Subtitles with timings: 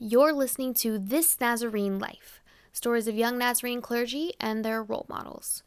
[0.00, 2.40] You're listening to This Nazarene Life
[2.72, 5.64] stories of young Nazarene clergy and their role models.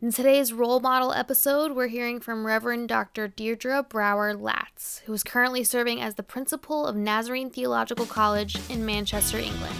[0.00, 3.28] In today's role model episode, we're hearing from Reverend Dr.
[3.28, 8.86] Deirdre Brower Latz, who is currently serving as the principal of Nazarene Theological College in
[8.86, 9.76] Manchester, England.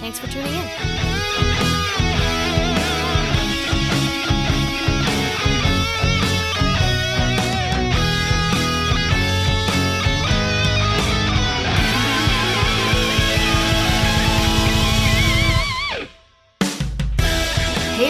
[0.00, 1.75] Thanks for tuning in.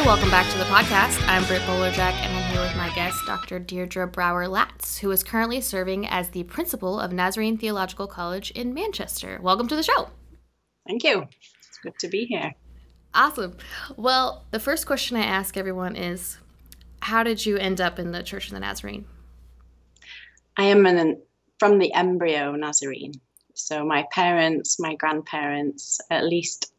[0.06, 1.20] Welcome back to the podcast.
[1.26, 3.58] I'm Britt Bowlerjack, and I'm here with my guest, Dr.
[3.58, 8.72] Deirdre Brower Latz, who is currently serving as the principal of Nazarene Theological College in
[8.72, 9.40] Manchester.
[9.42, 10.08] Welcome to the show.
[10.86, 11.22] Thank you.
[11.22, 12.54] It's good to be here.
[13.14, 13.56] Awesome.
[13.96, 16.38] Well, the first question I ask everyone is
[17.00, 19.06] How did you end up in the Church of the Nazarene?
[20.56, 21.20] I am an,
[21.58, 23.14] from the embryo Nazarene.
[23.54, 26.75] So, my parents, my grandparents, at least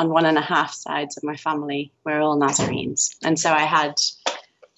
[0.00, 3.16] on one and a half sides of my family were all Nazarenes.
[3.22, 4.00] And so I had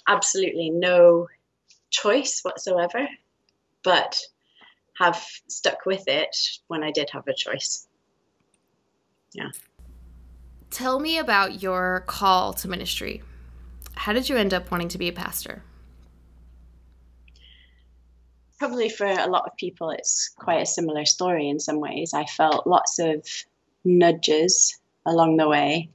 [0.08, 1.28] absolutely no
[1.90, 3.06] choice whatsoever,
[3.84, 4.18] but
[4.98, 7.86] have stuck with it when I did have a choice.
[9.32, 9.50] Yeah.
[10.70, 13.22] Tell me about your call to ministry.
[13.94, 15.62] How did you end up wanting to be a pastor?
[18.58, 22.12] Probably for a lot of people, it's quite a similar story in some ways.
[22.12, 23.24] I felt lots of
[23.84, 25.90] nudges along the way.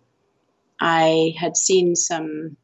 [0.79, 2.57] I had seen some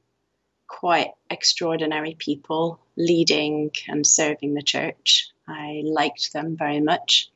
[0.68, 5.30] quite extraordinary people leading and serving the church.
[5.48, 7.30] I liked them very much.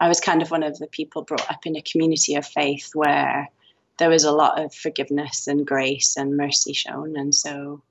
[0.00, 2.90] I was kind of one of the people brought up in a community of faith
[2.94, 3.48] where
[3.98, 7.16] there was a lot of forgiveness and grace and mercy shown.
[7.16, 7.82] And so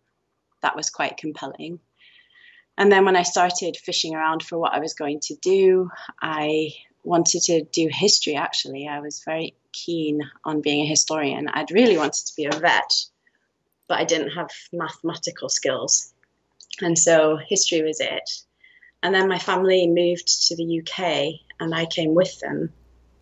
[0.62, 1.80] that was quite compelling.
[2.78, 5.90] And then when I started fishing around for what I was going to do,
[6.22, 6.70] I
[7.04, 8.88] wanted to do history actually.
[8.88, 11.50] I was very keen on being a historian.
[11.50, 12.94] I'd really wanted to be a vet,
[13.88, 16.14] but I didn't have mathematical skills.
[16.82, 18.30] And so history was it.
[19.02, 22.72] And then my family moved to the UK and I came with them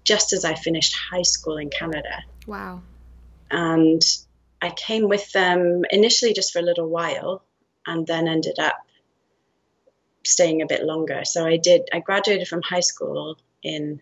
[0.04, 2.24] just as I finished high school in Canada.
[2.46, 2.82] Wow.
[3.50, 4.02] And
[4.62, 7.44] I came with them initially just for a little while
[7.88, 8.78] and then ended up
[10.24, 11.26] staying a bit longer.
[11.26, 14.02] So I did, I graduated from high school in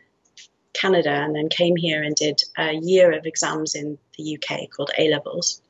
[0.74, 4.92] Canada and then came here and did a year of exams in the UK called
[4.98, 5.62] A levels.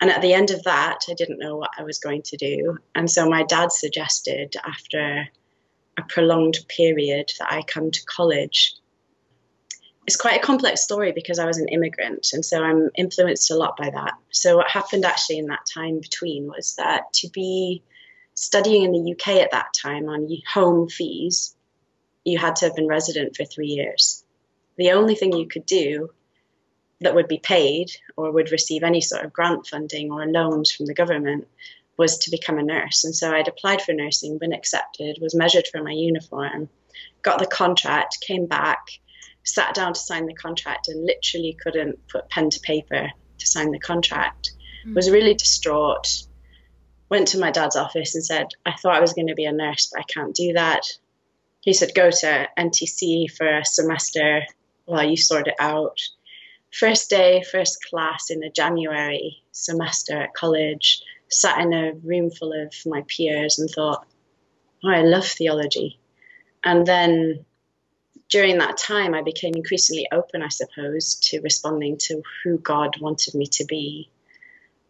[0.00, 2.78] And at the end of that, I didn't know what I was going to do.
[2.94, 5.28] And so my dad suggested, after
[5.98, 8.74] a prolonged period, that I come to college.
[10.06, 13.56] It's quite a complex story because I was an immigrant, and so I'm influenced a
[13.56, 14.14] lot by that.
[14.30, 17.82] So, what happened actually in that time between was that to be
[18.34, 21.54] studying in the UK at that time on home fees,
[22.24, 24.24] you had to have been resident for three years.
[24.76, 26.10] The only thing you could do
[27.00, 30.86] that would be paid or would receive any sort of grant funding or loans from
[30.86, 31.48] the government
[31.96, 33.04] was to become a nurse.
[33.04, 36.68] And so I'd applied for nursing, been accepted, was measured for my uniform,
[37.22, 38.86] got the contract, came back,
[39.42, 43.70] sat down to sign the contract, and literally couldn't put pen to paper to sign
[43.70, 44.52] the contract.
[44.86, 44.94] Mm.
[44.94, 46.24] Was really distraught.
[47.10, 49.52] Went to my dad's office and said, I thought I was going to be a
[49.52, 50.86] nurse, but I can't do that
[51.60, 54.42] he said, go to NTC for a semester
[54.86, 55.98] while you sort it out.
[56.72, 62.52] First day, first class in a January semester at college, sat in a room full
[62.52, 64.06] of my peers and thought,
[64.84, 65.98] oh, I love theology.
[66.64, 67.44] And then
[68.28, 73.34] during that time, I became increasingly open, I suppose, to responding to who God wanted
[73.34, 74.10] me to be.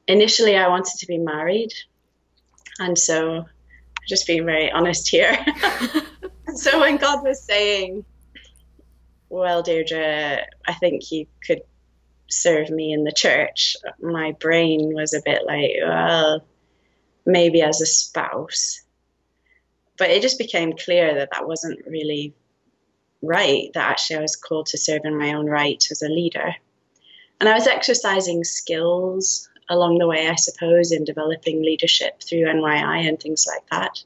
[0.07, 1.73] Initially, I wanted to be married.
[2.79, 3.47] And so,
[4.07, 5.39] just being very honest here,
[6.55, 8.05] so when God was saying,
[9.29, 11.63] Well, Deirdre, I think you could
[12.29, 16.45] serve me in the church, my brain was a bit like, Well,
[17.27, 18.83] maybe as a spouse.
[19.99, 22.35] But it just became clear that that wasn't really
[23.23, 26.55] right, that actually I was called to serve in my own right as a leader.
[27.39, 33.09] And I was exercising skills along the way, I suppose, in developing leadership through NYI
[33.09, 34.03] and things like that.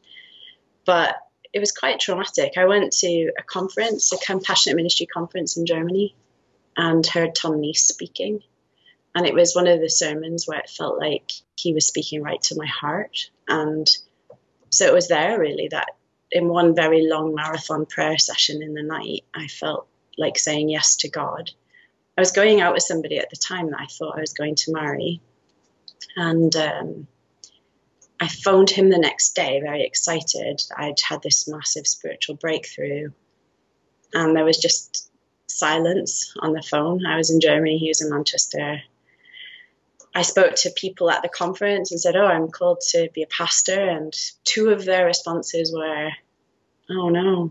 [0.84, 1.16] But
[1.54, 2.54] it was quite traumatic.
[2.58, 6.16] I went to a conference, a compassionate ministry conference in Germany,
[6.76, 8.42] and heard Tom Nees speaking.
[9.14, 12.42] And it was one of the sermons where it felt like he was speaking right
[12.42, 13.30] to my heart.
[13.46, 13.88] And
[14.70, 15.90] so it was there really that
[16.32, 19.86] in one very long marathon prayer session in the night, I felt
[20.18, 21.52] like saying yes to God.
[22.18, 24.56] I was going out with somebody at the time that I thought I was going
[24.56, 25.20] to marry.
[26.16, 27.06] And um,
[28.20, 30.62] I phoned him the next day, very excited.
[30.76, 33.10] I'd had this massive spiritual breakthrough.
[34.12, 35.10] And there was just
[35.48, 37.04] silence on the phone.
[37.06, 38.80] I was in Germany, he was in Manchester.
[40.14, 43.26] I spoke to people at the conference and said, Oh, I'm called to be a
[43.26, 43.80] pastor.
[43.80, 44.14] And
[44.44, 46.10] two of their responses were,
[46.88, 47.50] Oh no,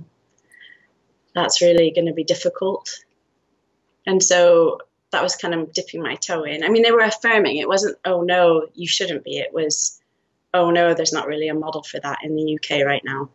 [1.35, 3.03] that's really going to be difficult.
[4.05, 4.79] And so
[5.11, 6.63] that was kind of dipping my toe in.
[6.63, 7.57] I mean, they were affirming.
[7.57, 9.37] It wasn't, Oh no, you shouldn't be.
[9.37, 9.99] It was,
[10.53, 13.29] Oh no, there's not really a model for that in the UK right now.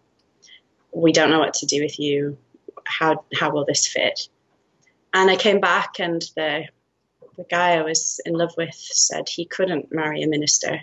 [0.92, 2.38] We don't know what to do with you.
[2.84, 4.28] How, how will this fit?
[5.12, 6.66] And I came back, and the
[7.38, 10.80] the guy I was in love with said he couldn't marry a minister.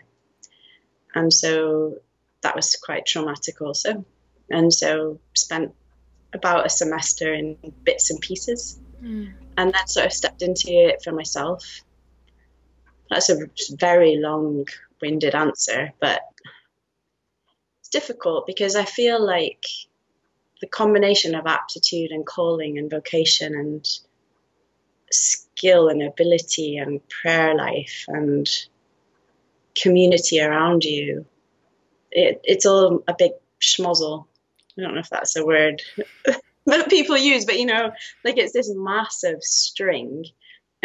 [1.14, 1.98] And so
[2.42, 4.06] that was quite traumatic also.
[4.50, 5.74] And so spent
[6.34, 8.80] about a semester in bits and pieces.
[9.04, 9.34] Mm.
[9.58, 11.82] And then sort of stepped into it for myself.
[13.10, 14.66] That's a very long
[15.02, 16.22] winded answer, but
[17.80, 19.66] it's difficult because I feel like
[20.62, 23.88] the combination of aptitude and calling and vocation and
[25.12, 28.50] skill and ability and prayer life and
[29.76, 31.26] community around you.
[32.12, 33.32] It, it's all a big
[33.62, 34.26] schmozzle.
[34.78, 35.82] I don't know if that's a word
[36.66, 37.92] that people use, but you know,
[38.24, 40.26] like it's this massive string.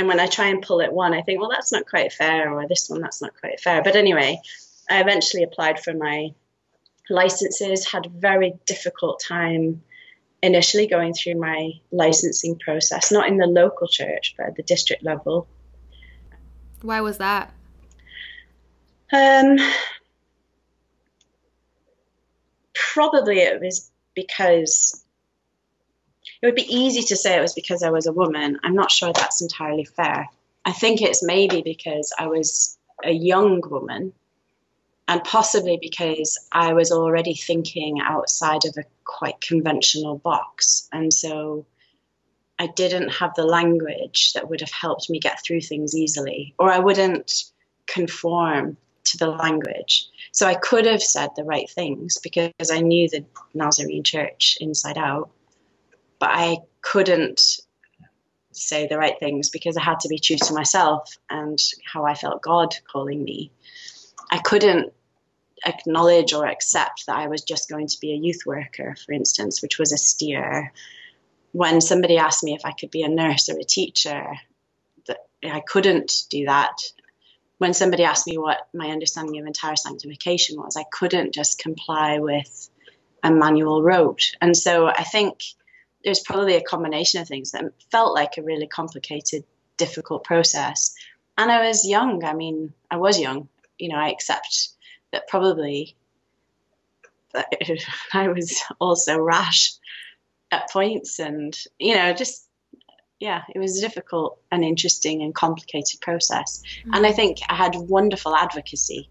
[0.01, 2.51] And when I try and pull it one, I think, well, that's not quite fair,
[2.51, 3.83] or this one, that's not quite fair.
[3.83, 4.41] But anyway,
[4.89, 6.31] I eventually applied for my
[7.11, 9.83] licenses, had a very difficult time
[10.43, 15.03] initially going through my licensing process, not in the local church, but at the district
[15.03, 15.47] level.
[16.81, 17.53] Why was that?
[19.13, 19.59] Um,
[22.73, 25.05] probably it was because
[26.43, 28.59] it would be easy to say it was because I was a woman.
[28.63, 30.29] I'm not sure that's entirely fair.
[30.65, 34.13] I think it's maybe because I was a young woman
[35.09, 40.89] and possibly because I was already thinking outside of a quite conventional box.
[40.93, 41.67] And so
[42.59, 46.71] I didn't have the language that would have helped me get through things easily, or
[46.71, 47.45] I wouldn't
[47.87, 50.07] conform to the language.
[50.33, 54.99] So I could have said the right things because I knew the Nazarene church inside
[54.99, 55.31] out,
[56.21, 57.41] but I couldn't
[58.53, 61.59] say the right things because I had to be true to myself and
[61.93, 63.51] how I felt God calling me.
[64.31, 64.93] I couldn't
[65.65, 69.63] acknowledge or accept that I was just going to be a youth worker, for instance,
[69.63, 70.73] which was a steer.
[71.53, 74.27] When somebody asked me if I could be a nurse or a teacher,
[75.07, 76.77] that I couldn't do that.
[77.59, 82.19] When somebody asked me what my understanding of entire sanctification was, I couldn't just comply
[82.19, 82.71] with
[83.23, 84.35] a manual rote.
[84.41, 85.43] And so I think
[86.05, 89.45] there's probably a combination of things that felt like a really complicated,
[89.77, 90.95] difficult process.
[91.37, 92.25] And I was young.
[92.25, 93.49] I mean, I was young.
[93.79, 94.69] You know, I accept
[95.13, 95.97] that probably
[98.13, 99.73] I was also rash
[100.51, 102.47] at points, and you know, just
[103.21, 106.63] yeah, it was a difficult and interesting and complicated process.
[106.81, 106.95] Mm-hmm.
[106.95, 109.09] And I think I had wonderful advocacy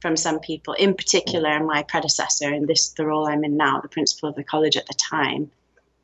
[0.00, 3.88] from some people, in particular, my predecessor in this the role I'm in now, the
[3.88, 5.50] principal of the college at the time,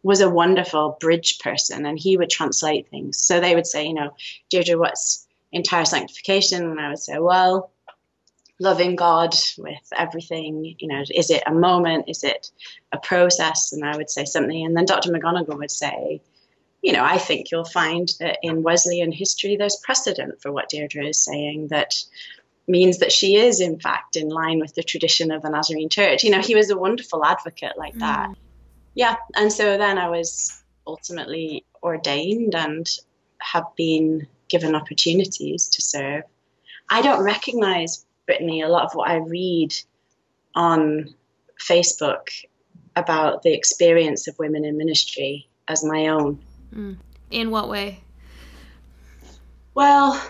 [0.05, 3.19] was a wonderful bridge person, and he would translate things.
[3.19, 4.15] So they would say, you know,
[4.51, 6.63] Deirdre, what's entire sanctification?
[6.63, 7.73] And I would say, well,
[8.61, 10.77] loving God with everything.
[10.79, 12.09] You know, is it a moment?
[12.09, 12.51] Is it
[12.93, 13.73] a process?
[13.73, 14.65] And I would say something.
[14.65, 15.11] And then Dr.
[15.11, 16.21] McGonigle would say,
[16.83, 21.07] you know, I think you'll find that in Wesleyan history, there's precedent for what Deirdre
[21.07, 21.95] is saying that
[22.69, 26.25] means that she is, in fact, in line with the tradition of the Nazarene Church.
[26.25, 28.29] You know, he was a wonderful advocate like that.
[28.29, 28.37] Mm.
[28.95, 29.17] Yeah.
[29.37, 32.89] And so then I was ultimately ordained and
[33.39, 36.23] have been given opportunities to serve.
[36.91, 39.75] I don't recognize Brittany, a lot of what I read
[40.55, 41.15] on
[41.61, 42.29] Facebook
[42.97, 46.39] about the experience of women in ministry as my own.
[46.75, 46.97] Mm.
[47.31, 48.01] In what way?
[49.75, 50.23] Well,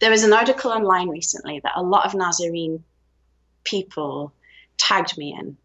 [0.00, 2.84] there was an article online recently that a lot of Nazarene
[3.64, 4.32] people
[4.76, 5.56] tagged me in.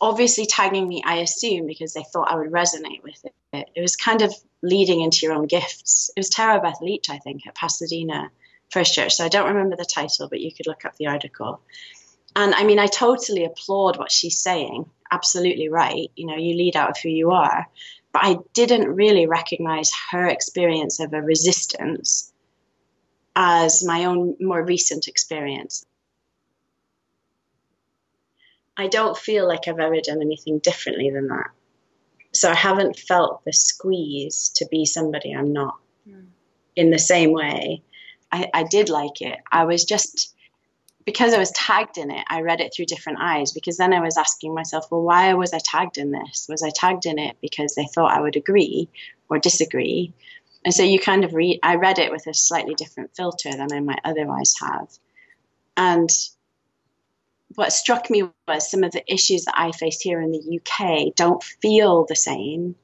[0.00, 3.68] Obviously, tagging me, I assume, because they thought I would resonate with it.
[3.74, 6.10] It was kind of leading into your own gifts.
[6.16, 8.30] It was Tara Beth Leach, I think, at Pasadena
[8.70, 9.14] First Church.
[9.14, 11.60] So I don't remember the title, but you could look up the article.
[12.34, 14.88] And I mean, I totally applaud what she's saying.
[15.10, 16.10] Absolutely right.
[16.14, 17.66] You know, you lead out of who you are.
[18.12, 22.32] But I didn't really recognize her experience of a resistance
[23.36, 25.84] as my own more recent experience.
[28.76, 31.50] I don't feel like I've ever done anything differently than that.
[32.32, 35.76] So I haven't felt the squeeze to be somebody I'm not
[36.08, 36.26] mm.
[36.76, 37.82] in the same way
[38.32, 39.38] I, I did like it.
[39.50, 40.34] I was just
[41.04, 44.00] because I was tagged in it, I read it through different eyes because then I
[44.00, 46.46] was asking myself, well, why was I tagged in this?
[46.48, 48.88] Was I tagged in it because they thought I would agree
[49.28, 50.12] or disagree?
[50.64, 53.72] And so you kind of read, I read it with a slightly different filter than
[53.72, 54.88] I might otherwise have.
[55.76, 56.10] And
[57.54, 61.14] what struck me was some of the issues that I faced here in the UK
[61.14, 62.76] don't feel the same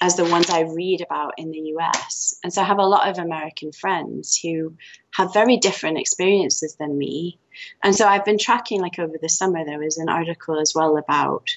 [0.00, 2.34] as the ones I read about in the US.
[2.42, 4.74] And so I have a lot of American friends who
[5.14, 7.38] have very different experiences than me.
[7.84, 10.96] And so I've been tracking, like over the summer, there was an article as well
[10.96, 11.48] about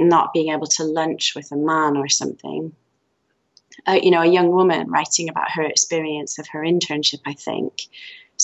[0.00, 2.72] not being able to lunch with a man or something.
[3.86, 7.82] Uh, you know, a young woman writing about her experience of her internship, I think,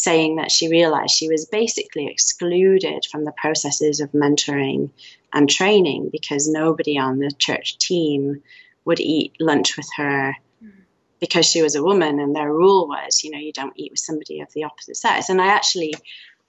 [0.03, 4.91] saying that she realized she was basically excluded from the processes of mentoring
[5.33, 8.43] and training because nobody on the church team
[8.85, 10.35] would eat lunch with her
[11.21, 14.01] because she was a woman and their rule was you know you don't eat with
[14.01, 15.29] somebody of the opposite sex.
[15.29, 15.95] And i actually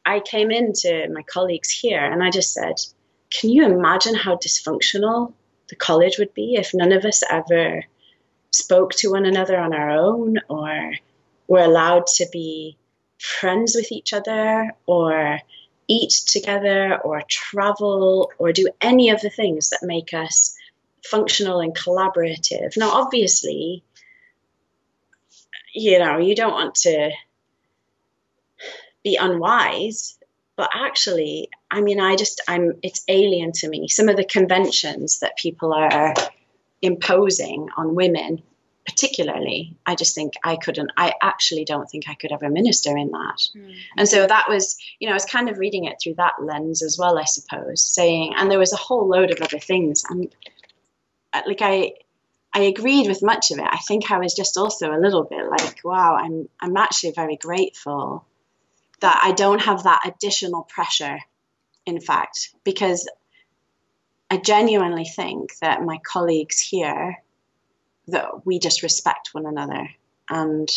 [0.05, 2.75] i came into my colleagues here and i just said
[3.29, 5.33] can you imagine how dysfunctional
[5.69, 7.83] the college would be if none of us ever
[8.51, 10.93] spoke to one another on our own or
[11.47, 12.77] were allowed to be
[13.21, 15.39] friends with each other or
[15.87, 20.55] eat together or travel or do any of the things that make us
[21.05, 22.77] functional and collaborative.
[22.77, 23.83] Now, obviously,
[25.73, 27.11] you know, you don't want to
[29.03, 30.17] be unwise,
[30.55, 33.87] but actually, I mean, I just, I'm, it's alien to me.
[33.87, 36.13] Some of the conventions that people are
[36.81, 38.41] imposing on women,
[38.85, 43.11] particularly, I just think I couldn't, I actually don't think I could ever minister in
[43.11, 43.37] that.
[43.55, 43.71] Mm-hmm.
[43.97, 46.81] And so that was, you know, I was kind of reading it through that lens
[46.81, 50.03] as well, I suppose, saying, and there was a whole load of other things.
[50.09, 50.33] And
[51.33, 51.93] like I
[52.53, 53.67] I agreed with much of it.
[53.69, 57.37] I think I was just also a little bit like, wow, I'm I'm actually very
[57.37, 58.25] grateful
[58.99, 61.19] that I don't have that additional pressure,
[61.85, 63.09] in fact, because
[64.29, 67.23] I genuinely think that my colleagues here
[68.07, 69.89] that we just respect one another
[70.29, 70.69] and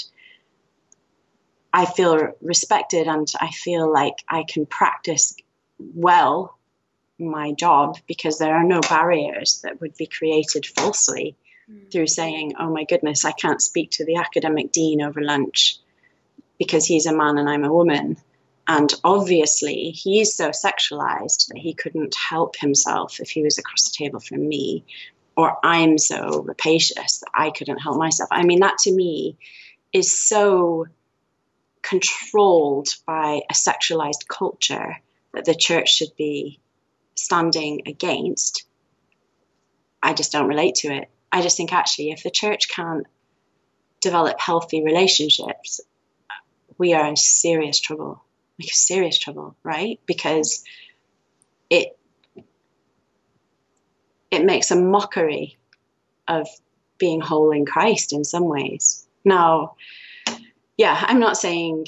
[1.72, 5.34] I feel respected and I feel like I can practice
[5.78, 6.56] well
[7.18, 11.36] my job because there are no barriers that would be created falsely
[11.68, 11.90] mm.
[11.90, 15.78] through saying, oh my goodness, I can't speak to the academic dean over lunch
[16.58, 18.18] because he's a man and I'm a woman.
[18.66, 23.96] And obviously, he's so sexualized that he couldn't help himself if he was across the
[23.96, 24.84] table from me.
[25.36, 28.28] Or I'm so rapacious that I couldn't help myself.
[28.30, 29.36] I mean, that to me
[29.92, 30.86] is so
[31.82, 34.96] controlled by a sexualized culture
[35.32, 36.60] that the church should be
[37.14, 38.64] standing against,
[40.02, 41.10] I just don't relate to it.
[41.30, 43.06] I just think actually, if the church can't
[44.00, 45.80] develop healthy relationships,
[46.78, 48.22] we are in serious trouble,
[48.58, 50.00] like serious trouble, right?
[50.06, 50.64] Because
[51.70, 51.98] it
[54.34, 55.56] it makes a mockery
[56.28, 56.48] of
[56.98, 59.06] being whole in Christ in some ways.
[59.24, 59.76] Now,
[60.76, 61.86] yeah, I'm not saying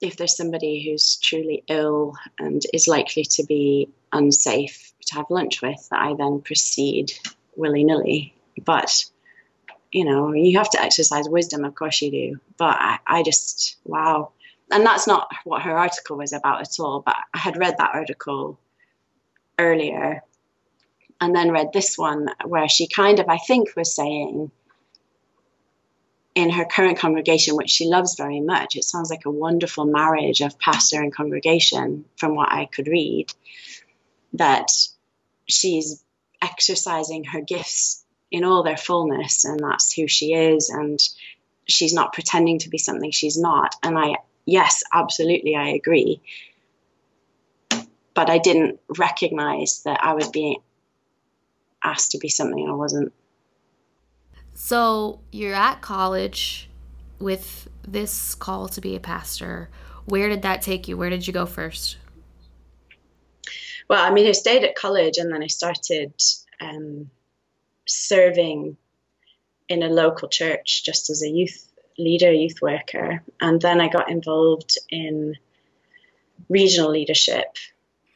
[0.00, 5.62] if there's somebody who's truly ill and is likely to be unsafe to have lunch
[5.62, 7.12] with that I then proceed
[7.56, 8.34] willy nilly.
[8.64, 9.04] But,
[9.92, 12.40] you know, you have to exercise wisdom, of course you do.
[12.56, 14.30] But I, I just, wow.
[14.70, 17.00] And that's not what her article was about at all.
[17.00, 18.58] But I had read that article
[19.58, 20.22] earlier
[21.24, 24.50] and then read this one where she kind of, I think, was saying,
[26.34, 28.76] in her current congregation, which she loves very much.
[28.76, 33.32] It sounds like a wonderful marriage of pastor and congregation from what I could read
[34.34, 34.70] that
[35.46, 36.04] she's
[36.42, 41.00] exercising her gifts in all their fullness and that's who she is and
[41.66, 46.20] she's not pretending to be something she's not and i yes absolutely i agree
[48.12, 50.56] but i didn't recognize that i was being
[51.84, 53.12] asked to be something i wasn't
[54.54, 56.68] so you're at college
[57.18, 59.68] with this call to be a pastor
[60.06, 61.96] where did that take you where did you go first
[63.88, 66.14] well, I mean, I stayed at college and then I started
[66.60, 67.10] um,
[67.86, 68.76] serving
[69.68, 73.22] in a local church just as a youth leader, youth worker.
[73.40, 75.36] And then I got involved in
[76.48, 77.56] regional leadership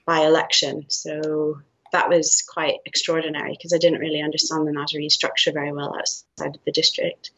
[0.06, 0.86] by election.
[0.88, 1.60] So
[1.92, 6.56] that was quite extraordinary because I didn't really understand the Nazarene structure very well outside
[6.56, 7.30] of the district.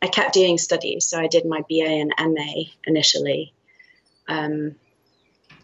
[0.00, 3.52] I kept doing studies, so I did my BA and MA initially.
[4.28, 4.76] Um,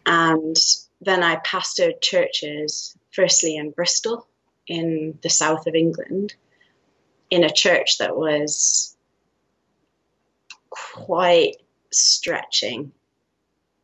[0.06, 0.56] and
[1.00, 4.26] then I pastored churches, firstly in Bristol,
[4.66, 6.34] in the south of England,
[7.30, 8.96] in a church that was
[10.70, 11.56] quite
[11.92, 12.92] stretching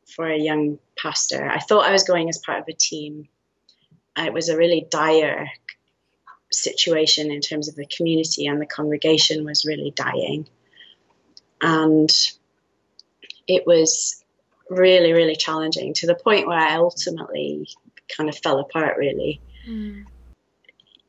[0.06, 1.48] for a young pastor.
[1.48, 3.28] I thought I was going as part of a team.
[4.16, 5.50] It was a really dire
[6.52, 10.48] situation in terms of the community, and the congregation was really dying.
[11.62, 12.10] And
[13.46, 14.24] it was
[14.68, 17.68] really, really challenging to the point where I ultimately
[18.16, 19.40] kind of fell apart, really.
[19.68, 20.04] Mm.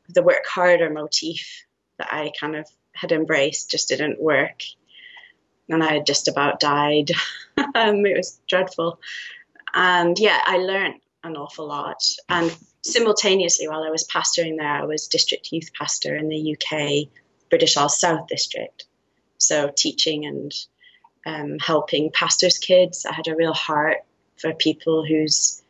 [0.10, 1.66] The work harder motif
[1.98, 4.64] that I kind of had embraced just didn't work.
[5.70, 7.12] And I had just about died.
[7.58, 9.00] um, it was dreadful.
[9.74, 12.04] And yeah, I learned an awful lot.
[12.28, 17.10] And simultaneously, while I was pastoring there, I was district youth pastor in the UK
[17.50, 18.86] British Isles South District.
[19.38, 20.54] So teaching and
[21.26, 23.06] um, helping pastors' kids.
[23.06, 23.98] I had a real heart
[24.38, 25.62] for people whose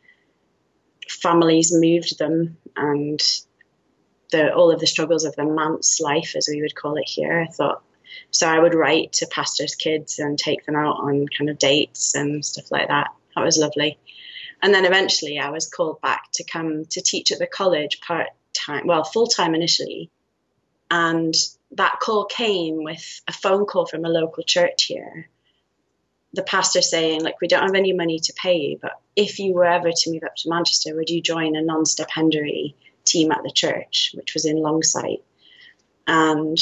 [1.08, 3.20] families moved them and
[4.30, 7.40] the, all of the struggles of the manse life, as we would call it here.
[7.40, 7.82] I thought
[8.30, 8.48] so.
[8.48, 12.44] I would write to pastors' kids and take them out on kind of dates and
[12.44, 13.08] stuff like that.
[13.36, 13.98] That was lovely.
[14.62, 18.28] And then eventually, I was called back to come to teach at the college part
[18.54, 20.08] time, well, full time initially.
[20.90, 21.34] And
[21.72, 25.28] that call came with a phone call from a local church here.
[26.34, 29.52] The pastor saying, like, we don't have any money to pay you, but if you
[29.52, 33.42] were ever to move up to Manchester, would you join a non stipendiary team at
[33.42, 35.22] the church, which was in Longsight?
[36.06, 36.58] And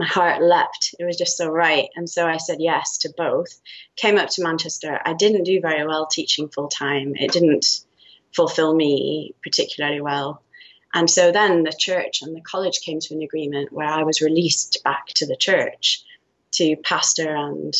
[0.00, 0.94] my heart leapt.
[0.98, 1.90] It was just so right.
[1.94, 3.60] And so I said yes to both.
[3.96, 4.98] Came up to Manchester.
[5.04, 7.14] I didn't do very well teaching full time.
[7.16, 7.80] It didn't
[8.34, 10.42] fulfill me particularly well.
[10.94, 14.22] And so then the church and the college came to an agreement where I was
[14.22, 16.02] released back to the church
[16.52, 17.74] to pastor and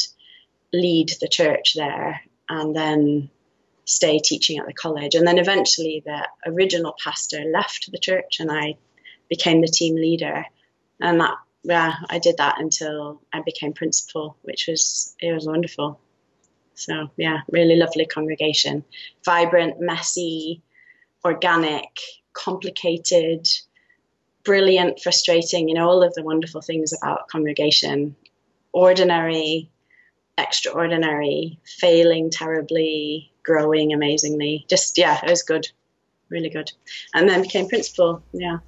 [0.74, 3.30] lead the church there and then
[3.86, 5.14] stay teaching at the college.
[5.14, 8.76] And then eventually the original pastor left the church and I
[9.30, 10.44] became the team leader.
[11.00, 16.00] And that yeah, I did that until I became principal, which was it was wonderful.
[16.74, 18.84] So yeah, really lovely congregation,
[19.24, 20.62] vibrant, messy,
[21.24, 21.98] organic,
[22.32, 23.46] complicated,
[24.44, 25.68] brilliant, frustrating.
[25.68, 28.16] You know all of the wonderful things about congregation.
[28.72, 29.68] Ordinary,
[30.38, 34.64] extraordinary, failing terribly, growing amazingly.
[34.68, 35.66] Just yeah, it was good,
[36.30, 36.72] really good.
[37.12, 38.22] And then became principal.
[38.32, 38.58] Yeah.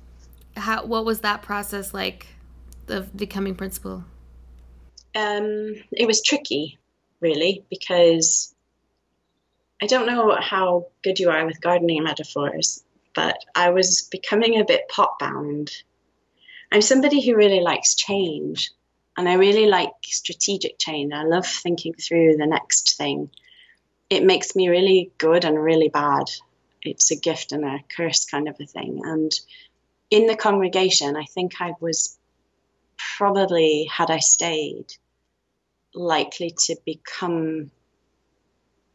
[0.57, 0.85] How?
[0.85, 2.27] What was that process like?
[2.89, 4.05] Of becoming principal?
[5.15, 6.79] Um, it was tricky,
[7.21, 8.55] really, because
[9.83, 12.83] I don't know how good you are with gardening metaphors,
[13.15, 15.71] but I was becoming a bit pot bound.
[16.71, 18.71] I'm somebody who really likes change,
[19.17, 21.13] and I really like strategic change.
[21.13, 23.29] I love thinking through the next thing.
[24.09, 26.25] It makes me really good and really bad.
[26.83, 29.03] It's a gift and a curse kind of a thing.
[29.05, 29.33] And
[30.11, 32.19] in the congregation, I think I was
[33.17, 34.95] probably, had I stayed,
[35.95, 37.71] likely to become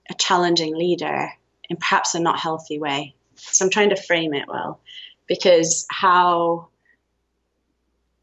[0.09, 1.31] a challenging leader
[1.69, 3.15] in perhaps a not healthy way.
[3.35, 4.79] So I'm trying to frame it well
[5.27, 6.69] because how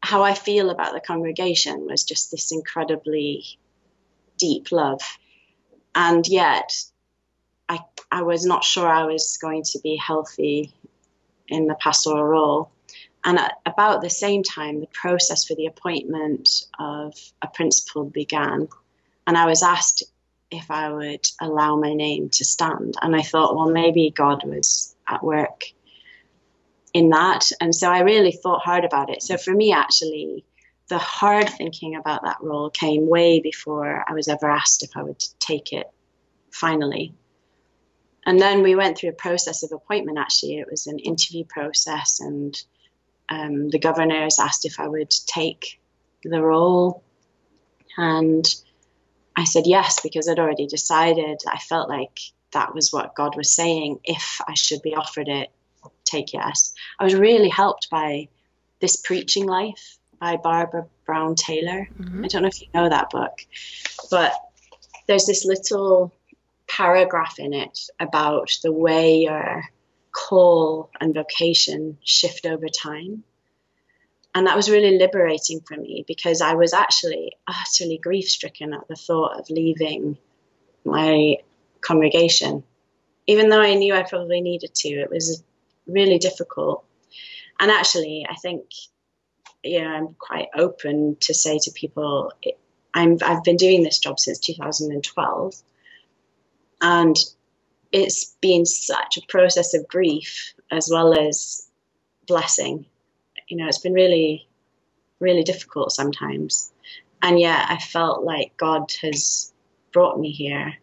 [0.01, 3.43] how I feel about the congregation was just this incredibly
[4.37, 5.01] deep love.
[5.95, 6.73] And yet
[7.69, 7.79] I
[8.11, 10.73] I was not sure I was going to be healthy
[11.47, 12.71] in the pastoral role.
[13.25, 18.69] And at about the same time, the process for the appointment of a principal began.
[19.25, 20.03] And I was asked
[20.51, 22.93] if I would allow my name to stand.
[23.01, 25.63] And I thought, well, maybe God was at work
[26.93, 27.49] in that.
[27.59, 29.23] And so I really thought hard about it.
[29.23, 30.45] So for me, actually,
[30.87, 35.01] the hard thinking about that role came way before I was ever asked if I
[35.01, 35.89] would take it
[36.51, 37.15] finally.
[38.23, 40.57] And then we went through a process of appointment, actually.
[40.57, 42.55] It was an interview process and
[43.29, 45.79] um, the governors asked if I would take
[46.23, 47.03] the role.
[47.97, 48.45] And
[49.35, 51.41] I said yes because I'd already decided.
[51.47, 52.19] I felt like
[52.53, 53.99] that was what God was saying.
[54.03, 55.51] If I should be offered it,
[56.03, 56.73] take yes.
[56.99, 58.27] I was really helped by
[58.79, 61.87] This Preaching Life by Barbara Brown Taylor.
[61.99, 62.25] Mm-hmm.
[62.25, 63.45] I don't know if you know that book,
[64.09, 64.33] but
[65.07, 66.13] there's this little
[66.67, 69.65] paragraph in it about the way your
[70.15, 73.23] call and vocation shift over time.
[74.33, 78.87] And that was really liberating for me because I was actually utterly grief stricken at
[78.87, 80.17] the thought of leaving
[80.83, 81.37] my
[81.81, 82.63] congregation.
[83.27, 85.43] Even though I knew I probably needed to, it was
[85.87, 86.85] really difficult.
[87.59, 88.65] And actually, I think,
[89.63, 92.31] you know, I'm quite open to say to people,
[92.93, 95.55] I'm, I've been doing this job since 2012.
[96.81, 97.15] And
[97.91, 101.67] it's been such a process of grief as well as
[102.27, 102.85] blessing.
[103.47, 104.47] You know, it's been really,
[105.19, 106.71] really difficult sometimes.
[107.21, 109.53] And yet I felt like God has
[109.91, 110.75] brought me here.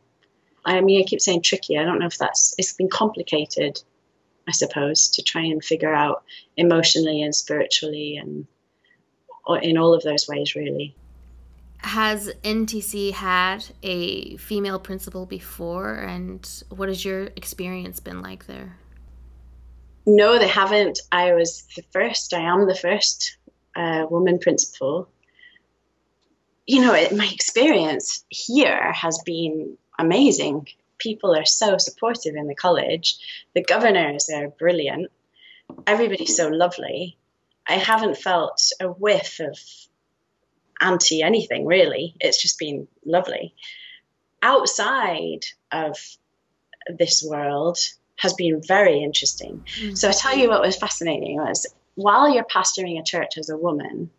[0.64, 1.78] I mean, I keep saying tricky.
[1.78, 3.82] I don't know if that's, it's been complicated,
[4.48, 6.22] I suppose, to try and figure out
[6.56, 8.46] emotionally and spiritually and
[9.60, 10.94] in all of those ways, really.
[11.82, 18.78] Has NTC had a female principal before, and what has your experience been like there?
[20.06, 21.00] No, they haven't.
[21.10, 22.34] I was the first.
[22.34, 23.36] I am the first
[23.76, 25.08] uh, woman principal.
[26.66, 30.68] You know, it, my experience here has been amazing.
[30.98, 33.18] People are so supportive in the college.
[33.54, 35.10] The governors are brilliant.
[35.86, 37.16] Everybody's so lovely.
[37.66, 39.58] I haven't felt a whiff of
[40.82, 42.14] anti anything really.
[42.20, 43.54] It's just been lovely.
[44.42, 45.96] Outside of
[46.88, 47.78] this world
[48.16, 49.64] has been very interesting.
[49.76, 49.94] Mm-hmm.
[49.94, 53.56] So I tell you what was fascinating was while you're pastoring a church as a
[53.56, 54.10] woman,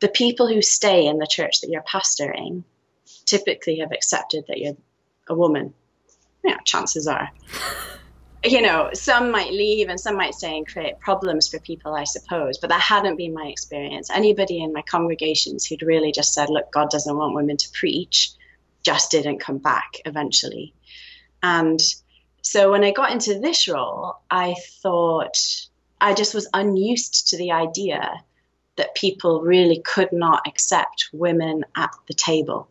[0.00, 2.64] the people who stay in the church that you're pastoring
[3.24, 4.76] typically have accepted that you're
[5.28, 5.74] a woman.
[6.44, 7.30] Yeah, chances are.
[8.50, 12.04] you know, some might leave and some might stay and create problems for people, I
[12.04, 12.58] suppose.
[12.58, 14.10] But that hadn't been my experience.
[14.10, 18.32] Anybody in my congregations who'd really just said, look, God doesn't want women to preach,
[18.82, 20.74] just didn't come back eventually.
[21.42, 21.80] And
[22.42, 25.38] so when I got into this role, I thought
[26.00, 28.22] I just was unused to the idea
[28.76, 32.68] that people really could not accept women at the table.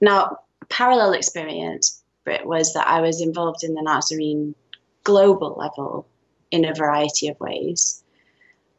[0.00, 0.38] Now,
[0.68, 2.02] parallel experience,
[2.44, 4.54] was that I was involved in the Nazarene
[5.08, 6.06] global level
[6.50, 8.04] in a variety of ways.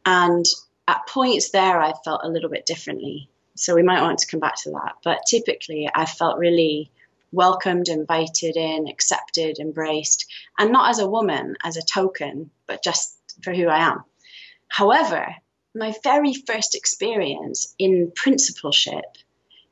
[0.06, 0.46] And
[0.86, 3.28] at points there, I felt a little bit differently.
[3.56, 4.94] So we might want to come back to that.
[5.02, 6.92] But typically, I felt really
[7.32, 13.16] welcomed, invited in, accepted, embraced, and not as a woman, as a token, but just
[13.42, 14.04] for who I am.
[14.68, 15.34] However,
[15.74, 19.16] my very first experience in principalship,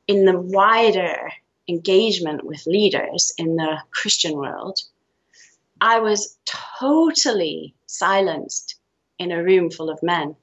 [0.09, 1.31] in the wider
[1.69, 4.81] engagement with leaders in the Christian world,
[5.81, 6.37] I was
[6.79, 8.77] totally silenced
[9.19, 10.37] in a room full of men.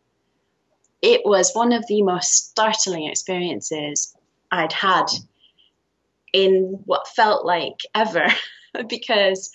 [1.02, 4.16] It was one of the most startling experiences
[4.52, 5.06] I'd had
[6.34, 8.28] in what felt like ever
[8.88, 9.52] because,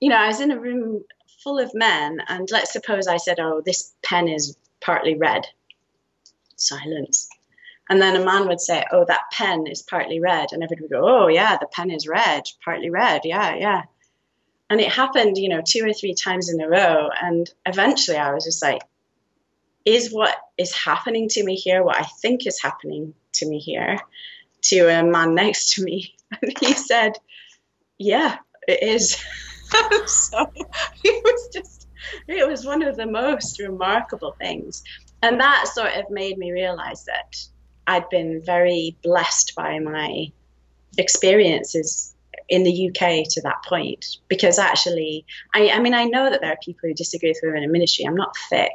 [0.00, 1.04] you know, I was in a room
[1.42, 5.46] full of men, and let's suppose I said, Oh, this pen is partly red.
[6.56, 7.28] Silence.
[7.88, 10.48] And then a man would say, Oh, that pen is partly red.
[10.52, 13.22] And everybody would go, Oh, yeah, the pen is red, partly red.
[13.24, 13.82] Yeah, yeah.
[14.70, 17.08] And it happened, you know, two or three times in a row.
[17.22, 18.82] And eventually I was just like,
[19.84, 23.98] is what is happening to me here what I think is happening to me here
[24.62, 26.14] to a man next to me?
[26.42, 27.14] And he said,
[27.96, 29.16] yeah, it is.
[30.06, 31.88] so it was just,
[32.26, 34.82] it was one of the most remarkable things.
[35.22, 37.36] And that sort of made me realize that
[37.86, 40.30] I'd been very blessed by my
[40.98, 42.14] experiences
[42.48, 46.52] in the UK to that point because actually I, I mean I know that there
[46.52, 48.06] are people who disagree with women in ministry.
[48.06, 48.72] I'm not thick.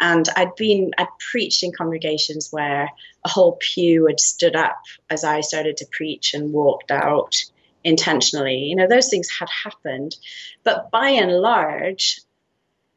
[0.00, 2.88] And I'd been I'd preached in congregations where
[3.24, 7.36] a whole pew had stood up as I started to preach and walked out
[7.84, 8.56] intentionally.
[8.56, 10.16] You know those things had happened.
[10.64, 12.20] But by and large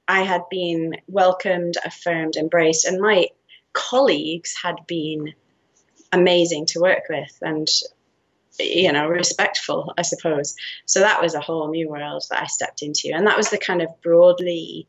[0.07, 3.27] I had been welcomed affirmed embraced and my
[3.73, 5.33] colleagues had been
[6.11, 7.37] amazing to work with.
[7.41, 7.67] And
[8.59, 10.55] you know, respectful, I suppose.
[10.85, 13.11] So that was a whole new world that I stepped into.
[13.13, 14.87] And that was the kind of broadly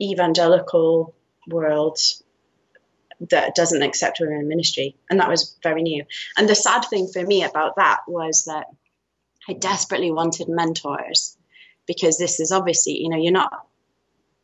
[0.00, 1.14] evangelical
[1.48, 1.98] world
[3.30, 4.96] that doesn't accept women in ministry.
[5.10, 6.04] And that was very new.
[6.36, 8.66] And the sad thing for me about that was that
[9.48, 11.36] I desperately wanted mentors
[11.86, 13.66] because this is obviously, you know, you're not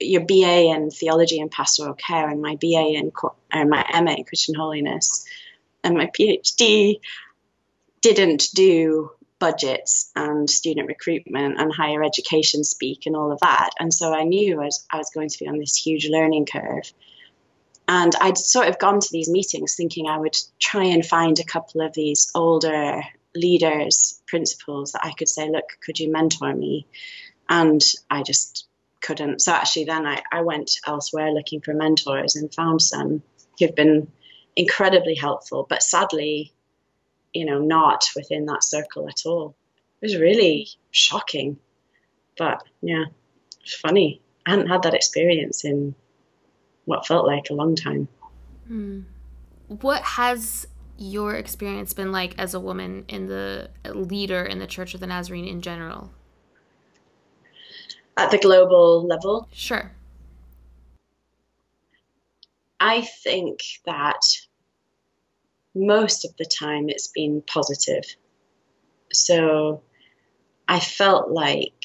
[0.00, 4.14] your BA in theology and pastoral care and my BA in or uh, my MA
[4.14, 5.24] in Christian holiness
[5.84, 7.00] and my PhD
[8.02, 13.70] didn't do budgets and student recruitment and higher education speak and all of that.
[13.80, 16.46] And so I knew I was, I was going to be on this huge learning
[16.46, 16.92] curve.
[17.88, 21.44] And I'd sort of gone to these meetings thinking I would try and find a
[21.44, 23.02] couple of these older
[23.34, 26.86] leaders, principals that I could say, look, could you mentor me?
[27.48, 28.68] And I just
[29.00, 29.42] couldn't.
[29.42, 33.22] So actually, then I, I went elsewhere looking for mentors and found some
[33.58, 34.06] who've been
[34.54, 35.66] incredibly helpful.
[35.68, 36.52] But sadly,
[37.34, 39.54] you know, not within that circle at all.
[40.00, 41.58] It was really shocking.
[42.36, 43.04] But yeah,
[43.62, 44.20] it's funny.
[44.46, 45.94] I hadn't had that experience in
[46.84, 48.08] what felt like a long time.
[48.66, 49.00] Hmm.
[49.68, 50.66] What has
[50.98, 55.06] your experience been like as a woman in the leader in the Church of the
[55.06, 56.10] Nazarene in general?
[58.16, 59.48] At the global level?
[59.52, 59.92] Sure.
[62.78, 64.20] I think that
[65.74, 68.04] most of the time it's been positive.
[69.12, 69.82] So
[70.68, 71.84] I felt like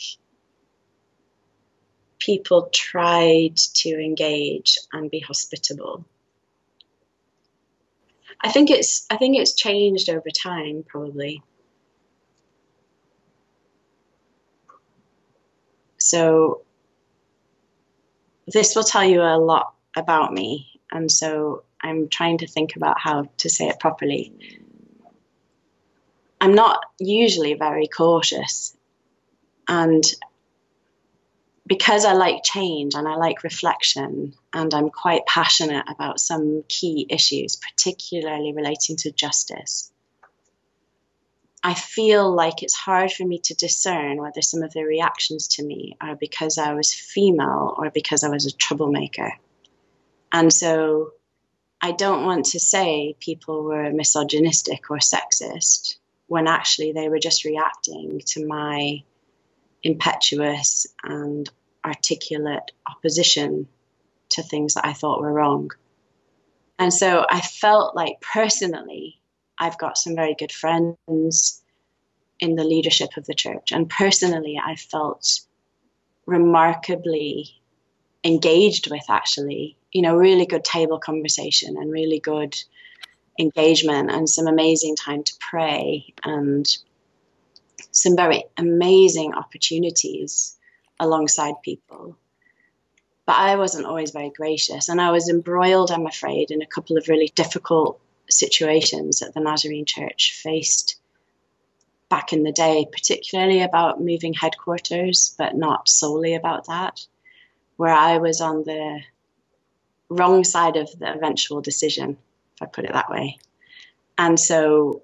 [2.19, 6.06] people tried to engage and be hospitable.
[8.41, 11.41] I think it's I think it's changed over time probably.
[15.97, 16.62] So
[18.47, 23.00] this will tell you a lot about me and so I'm trying to think about
[23.00, 24.34] how to say it properly.
[26.39, 28.76] I'm not usually very cautious
[29.67, 30.04] and
[31.67, 37.06] because I like change and I like reflection, and I'm quite passionate about some key
[37.10, 39.91] issues, particularly relating to justice,
[41.63, 45.63] I feel like it's hard for me to discern whether some of the reactions to
[45.63, 49.34] me are because I was female or because I was a troublemaker.
[50.31, 51.11] And so
[51.81, 57.45] I don't want to say people were misogynistic or sexist when actually they were just
[57.45, 59.03] reacting to my
[59.83, 61.49] impetuous and
[61.85, 63.67] articulate opposition
[64.29, 65.71] to things that I thought were wrong.
[66.79, 69.19] And so I felt like personally,
[69.57, 71.63] I've got some very good friends
[72.39, 73.71] in the leadership of the church.
[73.71, 75.41] And personally, I felt
[76.25, 77.61] remarkably
[78.27, 82.55] engaged with actually, you know, really good table conversation and really good
[83.39, 86.67] engagement and some amazing time to pray and
[87.91, 90.57] some very amazing opportunities
[90.99, 92.17] alongside people.
[93.25, 96.97] But I wasn't always very gracious, and I was embroiled, I'm afraid, in a couple
[96.97, 100.97] of really difficult situations that the Nazarene Church faced
[102.09, 107.05] back in the day, particularly about moving headquarters, but not solely about that,
[107.77, 109.01] where I was on the
[110.09, 112.17] wrong side of the eventual decision,
[112.55, 113.37] if I put it that way.
[114.17, 115.03] And so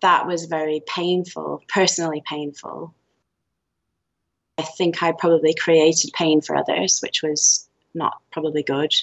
[0.00, 2.94] that was very painful, personally painful.
[4.58, 8.94] I think I probably created pain for others, which was not probably good.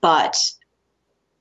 [0.00, 0.36] But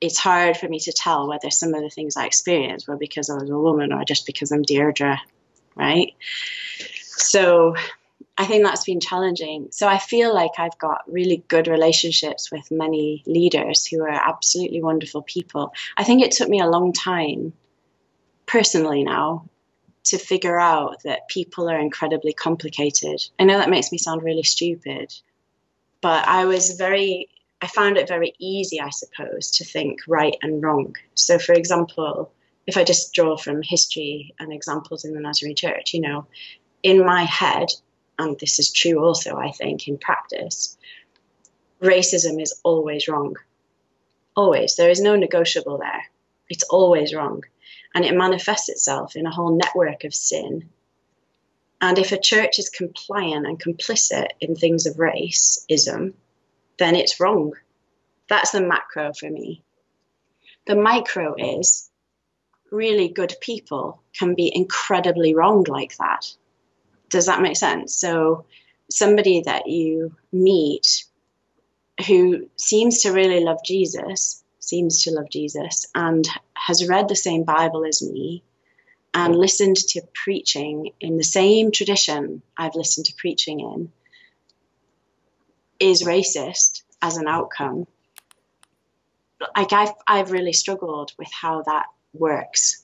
[0.01, 3.29] it's hard for me to tell whether some of the things I experienced were because
[3.29, 5.19] I was a woman or just because I'm Deirdre,
[5.75, 6.13] right?
[7.01, 7.75] So
[8.37, 9.69] I think that's been challenging.
[9.71, 14.81] So I feel like I've got really good relationships with many leaders who are absolutely
[14.81, 15.73] wonderful people.
[15.97, 17.53] I think it took me a long time
[18.45, 19.45] personally now
[20.05, 23.23] to figure out that people are incredibly complicated.
[23.39, 25.13] I know that makes me sound really stupid,
[26.01, 27.29] but I was very,
[27.61, 30.95] I found it very easy, I suppose, to think right and wrong.
[31.15, 32.31] So, for example,
[32.67, 36.27] if I just draw from history and examples in the Nazarene Church, you know,
[36.81, 37.69] in my head,
[38.19, 40.77] and this is true also, I think, in practice,
[41.81, 43.35] racism is always wrong.
[44.35, 44.75] Always.
[44.75, 46.03] There is no negotiable there.
[46.49, 47.43] It's always wrong
[47.93, 50.69] and it manifests itself in a whole network of sin.
[51.79, 56.13] And if a church is compliant and complicit in things of racism,
[56.79, 57.53] then it's wrong.
[58.29, 59.63] That's the macro for me.
[60.65, 61.89] The micro is
[62.71, 66.33] really good people can be incredibly wrong like that.
[67.13, 67.95] Does that make sense?
[67.95, 68.45] So,
[68.89, 71.05] somebody that you meet
[72.07, 77.43] who seems to really love Jesus seems to love Jesus and has read the same
[77.43, 78.43] Bible as me
[79.13, 83.91] and listened to preaching in the same tradition I've listened to preaching in
[85.79, 87.85] is racist as an outcome.
[89.55, 92.83] Like I've I've really struggled with how that works.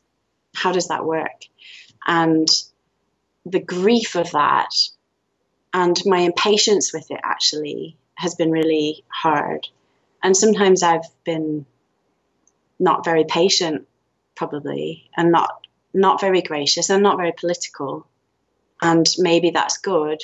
[0.54, 1.46] How does that work?
[2.06, 2.48] And
[3.50, 4.70] the grief of that
[5.74, 9.68] and my impatience with it actually has been really hard
[10.22, 11.66] and sometimes I've been
[12.80, 13.88] not very patient,
[14.36, 18.08] probably, and not not very gracious and not very political.
[18.82, 20.22] And maybe that's good.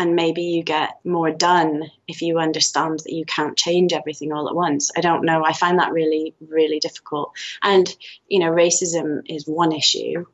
[0.00, 4.48] And maybe you get more done if you understand that you can't change everything all
[4.48, 4.90] at once.
[4.96, 5.44] I don't know.
[5.44, 7.32] I find that really, really difficult.
[7.62, 7.88] And,
[8.28, 10.24] you know, racism is one issue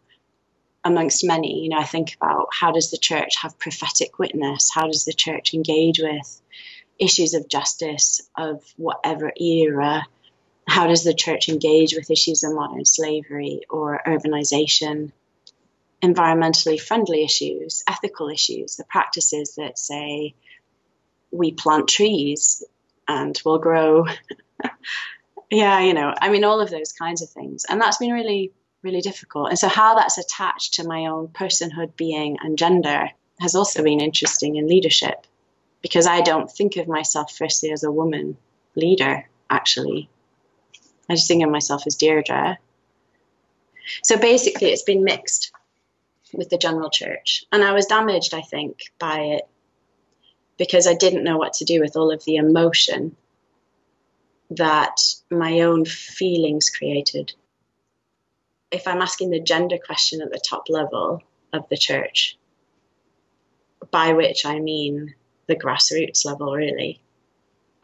[0.85, 1.63] amongst many.
[1.63, 4.71] You know, I think about how does the church have prophetic witness?
[4.73, 6.41] How does the church engage with
[6.99, 10.07] issues of justice of whatever era.
[10.67, 15.13] How does the church engage with issues of modern slavery or urbanization?
[16.03, 20.35] Environmentally friendly issues, ethical issues, the practices that say
[21.31, 22.63] we plant trees
[23.09, 24.07] and we'll grow.
[25.51, 27.65] yeah, you know, I mean, all of those kinds of things.
[27.69, 28.53] And that's been really,
[28.85, 29.49] really difficult.
[29.49, 34.01] And so, how that's attached to my own personhood, being, and gender has also been
[34.01, 35.27] interesting in leadership
[35.83, 38.37] because I don't think of myself firstly as a woman
[38.77, 40.09] leader, actually.
[41.09, 42.59] I just think of myself as Deirdre.
[44.03, 45.53] So basically, it's been mixed.
[46.33, 47.45] with the general church.
[47.53, 49.49] And I was damaged, I think, by it
[50.59, 53.17] because I didn't know what to do with all of the emotion
[54.51, 57.33] that my own feelings created.
[58.75, 62.37] If I'm asking the gender question at the top level of the church,
[63.93, 65.15] by which I mean
[65.47, 67.01] the grassroots level, really,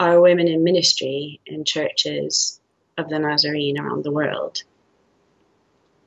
[0.00, 2.60] are women in ministry in churches
[2.98, 4.64] of the Nazarene around the world?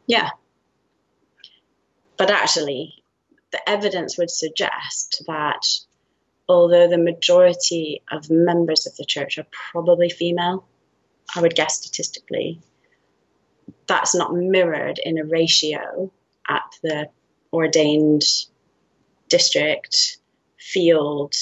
[0.05, 0.31] Yeah.
[2.17, 3.05] But actually,
[3.53, 5.65] the evidence would suggest that
[6.49, 10.67] although the majority of members of the church are probably female,
[11.33, 12.59] I would guess statistically,
[13.87, 16.11] that's not mirrored in a ratio
[16.49, 17.09] at the
[17.51, 18.23] ordained
[19.29, 20.17] district,
[20.57, 21.33] field,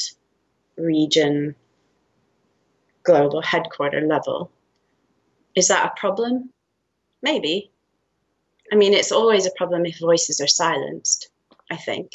[0.78, 1.56] region,
[3.04, 4.52] global headquarter level.
[5.56, 6.50] Is that a problem?
[7.22, 7.72] Maybe.
[8.72, 11.30] I mean, it's always a problem if voices are silenced,
[11.70, 12.14] I think.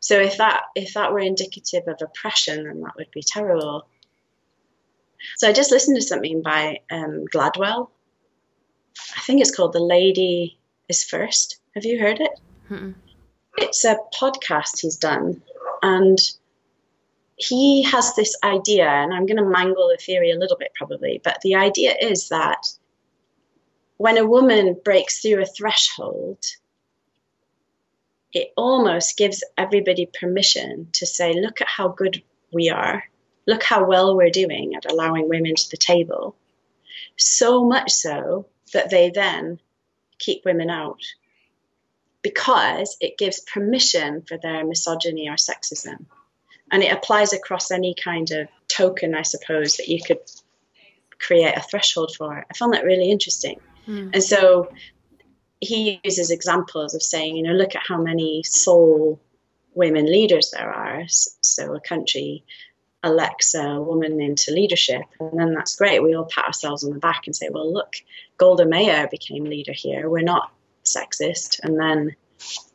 [0.00, 3.86] So if that if that were indicative of oppression, then that would be terrible.
[5.36, 7.90] So I just listened to something by um, Gladwell.
[9.16, 11.60] I think it's called "The Lady Is First.
[11.74, 12.40] Have you heard it?
[12.70, 12.94] Mm-mm.
[13.56, 15.42] It's a podcast he's done,
[15.82, 16.18] and
[17.36, 21.20] he has this idea, and I'm going to mangle the theory a little bit probably,
[21.22, 22.68] but the idea is that
[23.96, 26.44] when a woman breaks through a threshold
[28.32, 32.22] it almost gives everybody permission to say, look at how good
[32.52, 33.04] we are.
[33.46, 36.36] Look how well we're doing at allowing women to the table.
[37.16, 39.58] So much so that they then
[40.18, 41.02] keep women out
[42.22, 46.06] because it gives permission for their misogyny or sexism.
[46.70, 50.20] And it applies across any kind of token, I suppose, that you could
[51.18, 52.46] create a threshold for.
[52.48, 53.60] I found that really interesting.
[53.86, 54.10] Mm.
[54.14, 54.70] And so
[55.60, 59.20] he uses examples of saying, you know, look at how many sole
[59.74, 61.04] women leaders there are.
[61.08, 62.44] So a country
[63.02, 66.02] elects a woman into leadership, and then that's great.
[66.02, 67.96] We all pat ourselves on the back and say, well, look,
[68.36, 70.08] Golda Meir became leader here.
[70.08, 70.52] We're not
[70.84, 72.16] sexist, and then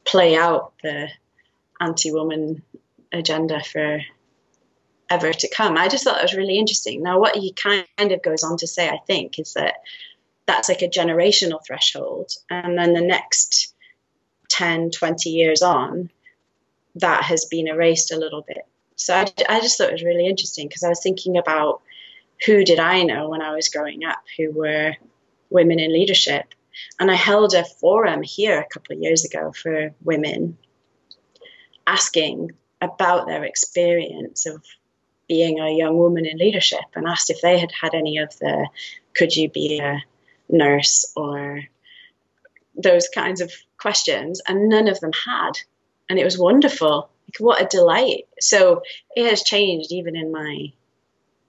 [0.04, 1.10] play out the
[1.80, 2.62] anti-woman
[3.12, 4.02] agenda for
[5.10, 5.78] ever to come.
[5.78, 7.04] I just thought it was really interesting.
[7.04, 9.76] Now, what he kind of goes on to say, I think, is that
[10.48, 12.32] that's like a generational threshold.
[12.50, 13.74] And then the next
[14.50, 16.10] 10, 20 years on,
[16.96, 18.66] that has been erased a little bit.
[18.96, 21.82] So I, I just thought it was really interesting because I was thinking about
[22.46, 24.96] who did I know when I was growing up who were
[25.50, 26.46] women in leadership.
[27.00, 30.58] And I held a forum here a couple of years ago for women
[31.88, 34.64] asking about their experience of
[35.28, 38.68] being a young woman in leadership and asked if they had had any of the
[39.16, 40.04] could you be a
[40.50, 41.62] nurse or
[42.76, 45.52] those kinds of questions, and none of them had.
[46.10, 47.10] And it was wonderful.
[47.28, 48.28] Like, what a delight.
[48.40, 48.82] So
[49.16, 50.72] it has changed even in my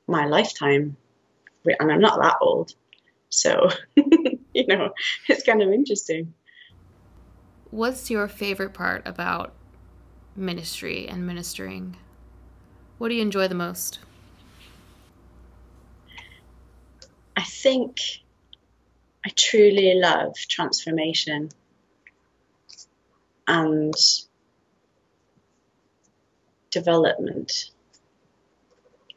[0.07, 0.97] my lifetime.
[1.65, 2.75] And I'm not that old.
[3.29, 4.91] So, you know,
[5.29, 6.33] it's kind of interesting.
[7.71, 9.53] What's your favorite part about
[10.37, 11.97] ministry and ministering?
[12.99, 13.99] What do you enjoy the most?
[17.37, 17.99] I think
[19.25, 21.51] I truly love transformation
[23.49, 23.95] and
[26.77, 27.71] development.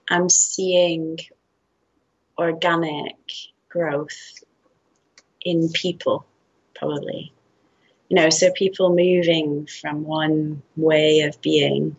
[0.09, 1.19] I'm seeing
[2.37, 3.17] organic
[3.67, 4.43] growth
[5.41, 6.25] in people,
[6.73, 7.33] probably.
[8.07, 11.97] You know, so people moving from one way of being,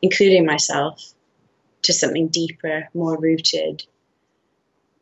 [0.00, 1.12] including myself,
[1.82, 3.84] to something deeper, more rooted,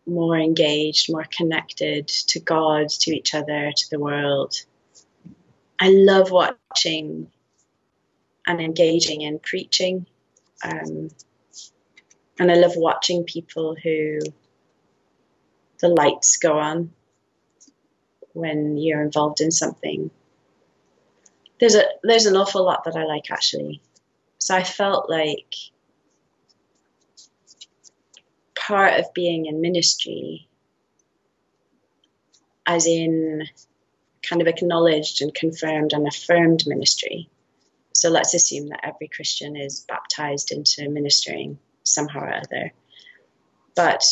[0.07, 4.55] more engaged, more connected to God, to each other, to the world.
[5.79, 7.31] I love watching
[8.47, 10.07] and engaging in preaching.
[10.65, 11.11] Um,
[12.39, 14.19] and I love watching people who
[15.81, 16.93] the lights go on
[18.33, 20.11] when you're involved in something.
[21.59, 23.81] There's a there's an awful lot that I like actually.
[24.39, 25.55] So I felt like
[28.55, 30.49] part of being in ministry,
[32.67, 33.49] as in
[34.23, 37.29] kind of acknowledged and confirmed and affirmed ministry.
[38.07, 42.73] So let's assume that every Christian is baptized into ministering somehow or other.
[43.75, 44.05] But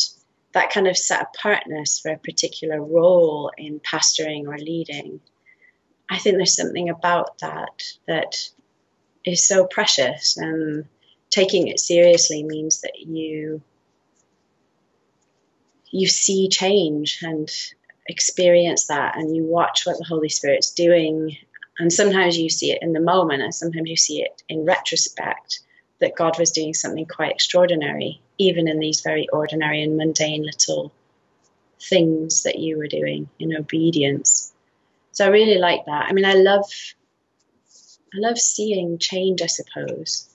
[0.51, 5.21] that kind of set apartness for a particular role in pastoring or leading,
[6.09, 8.49] I think there's something about that that
[9.23, 10.35] is so precious.
[10.35, 10.83] And
[11.29, 13.61] taking it seriously means that you
[15.89, 17.49] you see change and
[18.09, 21.37] experience that and you watch what the Holy Spirit's doing
[21.77, 25.59] And sometimes you see it in the moment, and sometimes you see it in retrospect
[25.99, 30.93] that God was doing something quite extraordinary, even in these very ordinary and mundane little
[31.81, 34.53] things that you were doing in obedience.
[35.11, 36.07] So I really like that.
[36.07, 36.69] I mean, I love,
[38.13, 39.41] I love seeing change.
[39.41, 40.29] I suppose.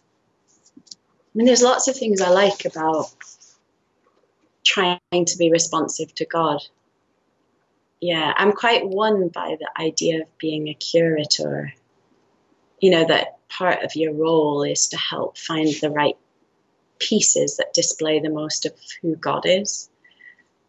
[0.79, 3.13] I mean, there's lots of things I like about
[4.65, 6.63] trying to be responsive to God.
[8.01, 11.75] Yeah, I'm quite won by the idea of being a curator.
[12.81, 16.17] You know, that part of your role is to help find the right
[16.99, 18.73] pieces that display the most of
[19.03, 19.91] who God is.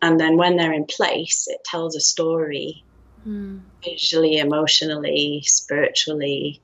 [0.01, 2.83] And then when they're in place, it tells a story
[3.27, 3.61] mm.
[3.83, 6.61] visually, emotionally, spiritually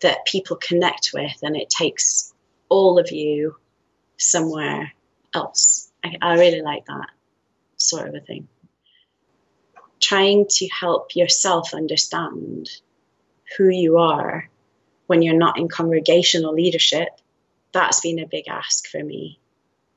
[0.00, 2.32] that people connect with, and it takes
[2.68, 3.56] all of you
[4.18, 4.92] somewhere
[5.34, 5.90] else.
[6.04, 7.08] I, I really like that
[7.76, 8.48] sort of a thing.
[10.10, 12.68] Trying to help yourself understand
[13.56, 14.50] who you are
[15.06, 17.10] when you're not in congregational leadership,
[17.70, 19.38] that's been a big ask for me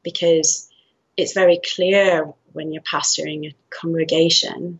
[0.03, 0.70] because
[1.18, 4.80] it's very clear when you're pastoring a congregation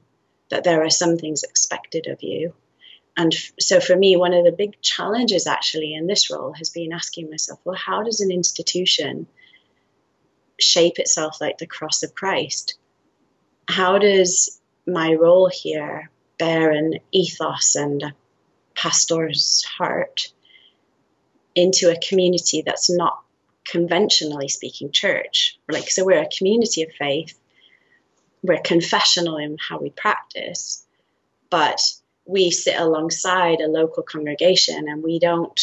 [0.52, 2.54] that there are some things expected of you.
[3.18, 6.94] And so for me, one of the big challenges actually in this role has been
[6.94, 9.26] asking myself, well, how does an institution
[10.60, 12.76] shape itself like the cross of Christ?
[13.68, 18.14] How does my role here bear an ethos and a
[18.76, 20.32] pastor's heart
[21.56, 23.22] into a community that's not
[23.66, 25.58] conventionally speaking church.
[25.70, 27.38] Like, so we're a community of faith,
[28.42, 30.86] we're confessional in how we practice,
[31.50, 31.80] but
[32.26, 35.62] we sit alongside a local congregation and we don't,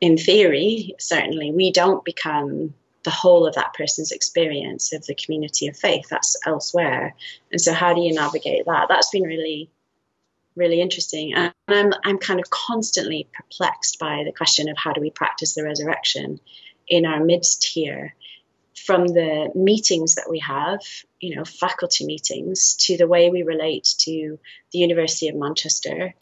[0.00, 2.74] in theory, certainly, we don't become
[3.04, 6.06] the whole of that person's experience of the community of faith.
[6.10, 7.14] That's elsewhere.
[7.52, 8.86] And so, how do you navigate that?
[8.88, 9.70] That's been really
[10.56, 11.34] really interesting.
[11.34, 15.54] And I'm, I'm kind of constantly perplexed by the question of how do we practice
[15.54, 16.40] the resurrection
[16.88, 18.14] in our midst here.
[18.86, 20.80] From the meetings that we have,
[21.20, 24.38] you know, faculty meetings, to the way we relate to
[24.72, 26.14] the University of Manchester,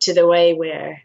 [0.00, 1.02] to the way we're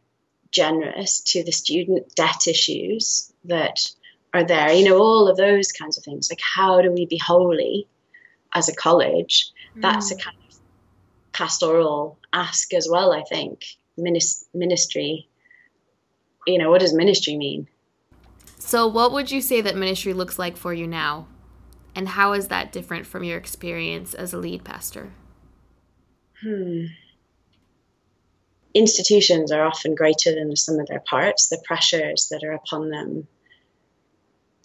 [0.51, 3.91] generous, to the student debt issues that
[4.35, 6.29] are there, you know, all of those kinds of things.
[6.29, 7.87] Like, how do we be holy
[8.53, 9.51] as a college?
[9.77, 9.81] Mm.
[9.81, 10.57] That's a kind of
[11.31, 13.63] pastoral ask as well, I think.
[13.97, 15.27] ministry,
[16.45, 17.67] you know, what does ministry mean?
[18.57, 21.27] So, what would you say that ministry looks like for you now?
[21.95, 25.13] And how is that different from your experience as a lead pastor?
[26.41, 26.85] Hmm.
[28.73, 31.47] Institutions are often greater than the sum of their parts.
[31.47, 33.29] The pressures that are upon them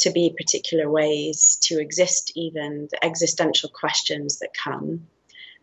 [0.00, 5.06] to be particular ways, to exist, even the existential questions that come.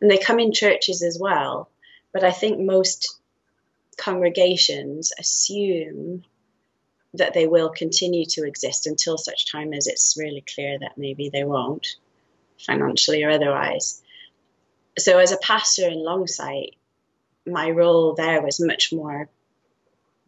[0.02, 1.70] And they come in churches as well.
[2.14, 3.20] But I think most
[3.98, 6.24] congregations assume
[7.14, 11.30] that they will continue to exist until such time as it's really clear that maybe
[11.30, 11.96] they won't,
[12.66, 14.02] financially or otherwise.
[15.00, 16.74] So, as a pastor in Longsight,
[17.46, 19.30] my role there was much more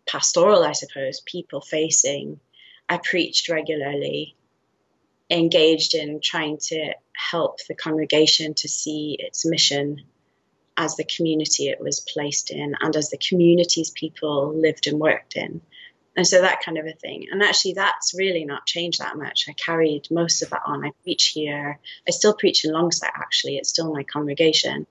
[0.08, 2.40] pastoral, I suppose, people facing.
[2.90, 4.36] I preached regularly,
[5.30, 10.02] engaged in trying to help the congregation to see its mission
[10.76, 15.36] as the community it was placed in and as the communities people lived and worked
[15.36, 15.62] in.
[16.16, 17.28] And so that kind of a thing.
[17.32, 19.46] And actually, that's really not changed that much.
[19.48, 20.84] I carried most of that on.
[20.84, 21.80] I preach here.
[22.08, 23.58] I still preach in Longsight, actually.
[23.58, 24.88] It's still my congregation.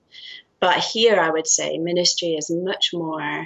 [0.59, 3.45] But here, I would say ministry is much more.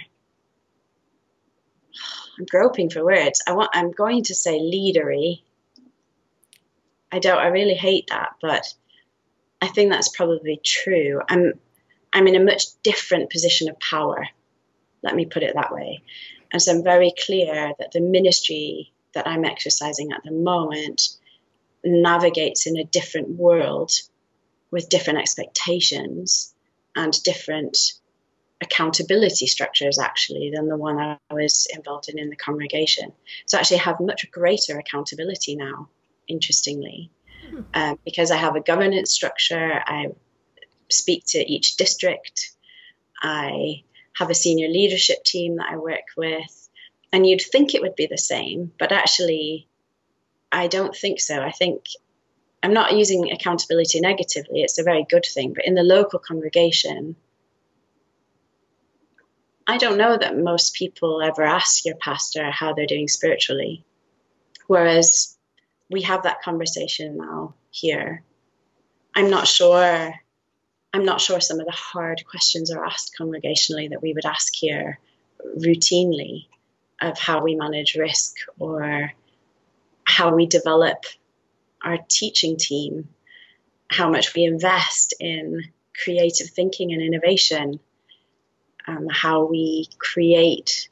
[2.43, 3.41] I'm groping for words.
[3.47, 3.69] I want.
[3.73, 5.43] I'm going to say leadery.
[7.09, 7.37] I don't.
[7.37, 8.65] I really hate that, but
[9.61, 11.21] I think that's probably true.
[11.29, 11.53] I'm
[12.11, 14.27] I'm in a much different position of power.
[15.01, 16.03] Let me put it that way.
[16.51, 21.01] And so I'm very clear that the ministry that I'm exercising at the moment
[21.81, 23.91] navigates in a different world
[24.69, 26.53] with different expectations
[26.93, 27.93] and different
[28.63, 33.11] accountability structures actually than the one I was involved in in the congregation.
[33.45, 35.89] So I actually have much greater accountability now,
[36.27, 37.11] interestingly,
[37.49, 37.61] hmm.
[37.73, 39.83] um, because I have a governance structure.
[39.85, 40.07] I
[40.89, 42.51] speak to each district.
[43.21, 43.83] I
[44.13, 46.69] have a senior leadership team that I work with.
[47.11, 49.67] And you'd think it would be the same, but actually,
[50.51, 51.39] I don't think so.
[51.39, 51.85] I think
[52.63, 55.53] I'm not using accountability negatively, it's a very good thing.
[55.53, 57.15] But in the local congregation,
[59.65, 63.85] I don't know that most people ever ask your pastor how they're doing spiritually.
[64.67, 65.37] Whereas
[65.89, 68.23] we have that conversation now here.
[69.15, 70.13] I'm not sure
[70.95, 74.53] I'm not sure some of the hard questions are asked congregationally that we would ask
[74.53, 74.99] here
[75.57, 76.45] routinely
[77.01, 79.11] of how we manage risk or
[80.03, 81.05] how we develop
[81.83, 83.09] our teaching team,
[83.87, 85.63] how much we invest in
[86.03, 87.79] creative thinking and innovation,
[88.87, 90.89] um, how we create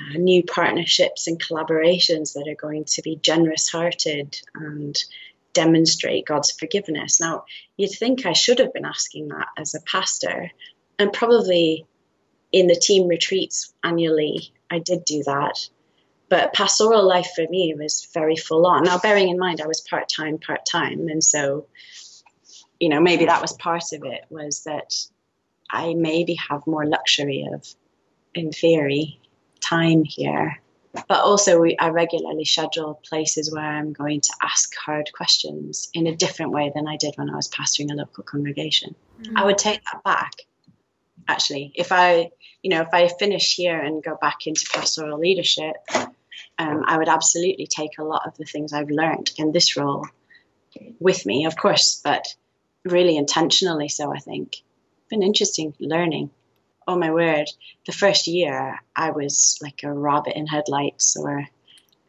[0.00, 4.96] uh, new partnerships and collaborations that are going to be generous hearted and
[5.52, 7.20] demonstrate God's forgiveness.
[7.20, 7.44] Now,
[7.76, 10.50] you'd think I should have been asking that as a pastor,
[10.98, 11.86] and probably
[12.52, 15.68] in the team retreats annually, I did do that.
[16.28, 18.84] But pastoral life for me was very full on.
[18.84, 21.66] Now, bearing in mind I was part time, part time, and so,
[22.80, 24.94] you know, maybe that was part of it was that
[25.72, 27.66] I maybe have more luxury of,
[28.34, 29.20] in theory,
[29.60, 30.60] time here
[31.08, 36.06] but also we, I regularly schedule places where I'm going to ask hard questions in
[36.06, 38.94] a different way than I did when I was pastoring a local congregation.
[39.22, 39.32] Mm.
[39.36, 40.32] I would take that back.
[41.28, 42.30] Actually, if I,
[42.62, 45.76] you know, if I finish here and go back into pastoral leadership,
[46.58, 50.06] um, I would absolutely take a lot of the things I've learned in this role
[51.00, 52.26] with me, of course, but
[52.84, 54.12] really intentionally so.
[54.12, 54.62] I think
[55.12, 56.30] been interesting learning
[56.86, 57.48] oh my word,
[57.86, 61.46] the first year I was like a rabbit in headlights or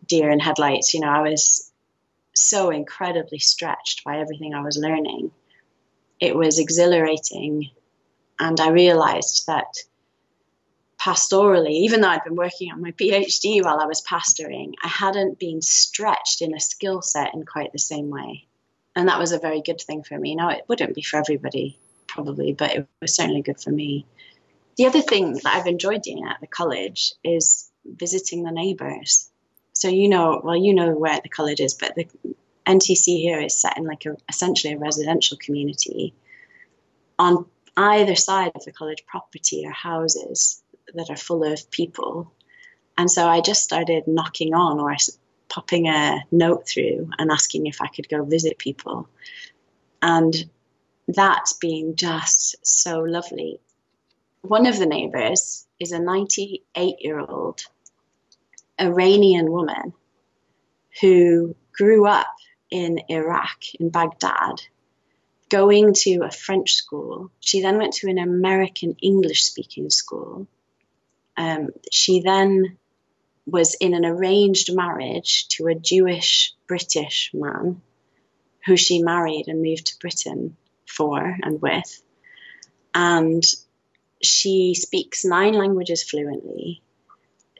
[0.07, 0.93] deer in headlights.
[0.93, 1.71] You know, I was
[2.35, 5.31] so incredibly stretched by everything I was learning.
[6.19, 7.69] It was exhilarating.
[8.39, 9.77] And I realized that
[10.99, 15.39] pastorally, even though I'd been working on my PhD while I was pastoring, I hadn't
[15.39, 18.47] been stretched in a skill set in quite the same way.
[18.95, 20.35] And that was a very good thing for me.
[20.35, 21.77] Now, it wouldn't be for everybody,
[22.13, 24.05] probably, but it was certainly good for me
[24.77, 29.29] the other thing that I've enjoyed doing at the college is visiting the neighbours.
[29.73, 32.07] So you know, well, you know where the college is, but the
[32.65, 36.13] NTC here is set in like a essentially a residential community.
[37.19, 37.45] On
[37.75, 40.61] either side of the college property are houses
[40.93, 42.31] that are full of people,
[42.97, 44.95] and so I just started knocking on or
[45.49, 49.07] popping a note through and asking if I could go visit people,
[50.01, 50.33] and
[51.07, 53.59] that's been just so lovely
[54.43, 57.61] one of the neighbors is a 98 year old
[58.79, 59.93] Iranian woman
[61.01, 62.35] who grew up
[62.69, 64.61] in Iraq, in Baghdad,
[65.49, 67.31] going to a French school.
[67.39, 70.47] She then went to an American English speaking school.
[71.37, 72.77] Um, she then
[73.45, 77.81] was in an arranged marriage to a Jewish British man
[78.65, 80.57] who she married and moved to Britain
[80.93, 82.01] for and with.
[82.93, 83.43] And
[84.21, 86.81] she speaks nine languages fluently.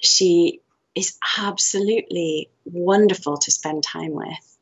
[0.02, 0.62] She
[0.96, 4.58] is absolutely wonderful to spend time with.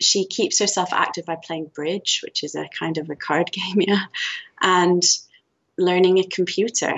[0.00, 3.80] She keeps herself active by playing bridge, which is a kind of a card game,
[3.80, 4.04] yeah,
[4.60, 5.02] and
[5.78, 6.94] learning a computer.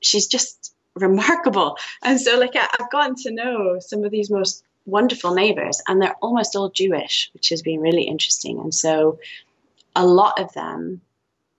[0.00, 1.78] She's just remarkable.
[2.02, 6.16] And so, like, I've gotten to know some of these most wonderful neighbors, and they're
[6.20, 8.60] almost all Jewish, which has been really interesting.
[8.60, 9.18] And so,
[9.94, 11.00] a lot of them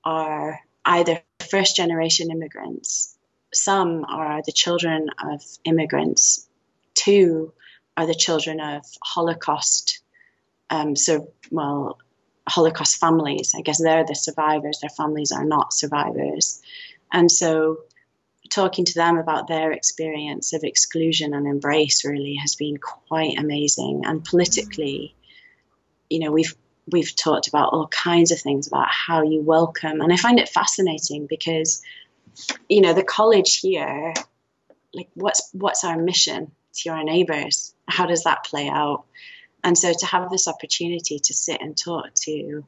[0.03, 3.17] are either first generation immigrants,
[3.53, 6.47] some are the children of immigrants,
[6.93, 7.53] two
[7.97, 10.01] are the children of Holocaust,
[10.69, 11.99] um, so, well,
[12.47, 13.53] Holocaust families.
[13.57, 16.61] I guess they're the survivors, their families are not survivors.
[17.11, 17.79] And so,
[18.49, 24.03] talking to them about their experience of exclusion and embrace really has been quite amazing.
[24.05, 25.15] And politically,
[26.09, 26.55] you know, we've
[26.91, 30.49] we've talked about all kinds of things about how you welcome and i find it
[30.49, 31.81] fascinating because
[32.69, 34.13] you know the college here
[34.93, 37.73] like what's what's our mission to our neighbors?
[37.87, 39.05] How does that play out?
[39.63, 42.65] And so to have this opportunity to sit and talk to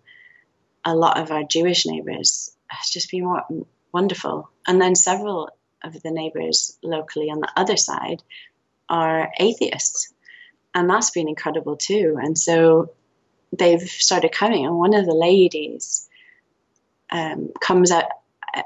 [0.83, 4.49] a lot of our jewish neighbors has just been wonderful.
[4.65, 5.49] And then several
[5.83, 8.23] of the neighbors locally on the other side
[8.89, 10.13] are atheists.
[10.73, 12.17] And that's been incredible too.
[12.21, 12.91] And so
[13.51, 16.07] they've started coming, and one of the ladies
[17.11, 18.05] um, comes out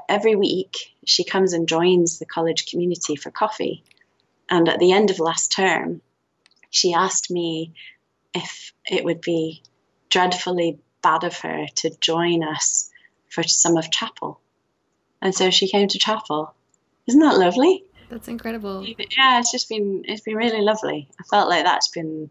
[0.08, 0.94] every week.
[1.04, 3.82] She comes and joins the college community for coffee.
[4.48, 6.00] And at the end of last term,
[6.70, 7.72] she asked me
[8.34, 9.62] if it would be
[10.10, 12.90] dreadfully bad of her to join us
[13.28, 14.40] for some of chapel.
[15.20, 16.54] And so she came to chapel.
[17.06, 17.84] Isn't that lovely?
[18.08, 18.84] That's incredible.
[18.86, 21.08] Yeah, it's just been it's been really lovely.
[21.18, 22.28] I felt like that's been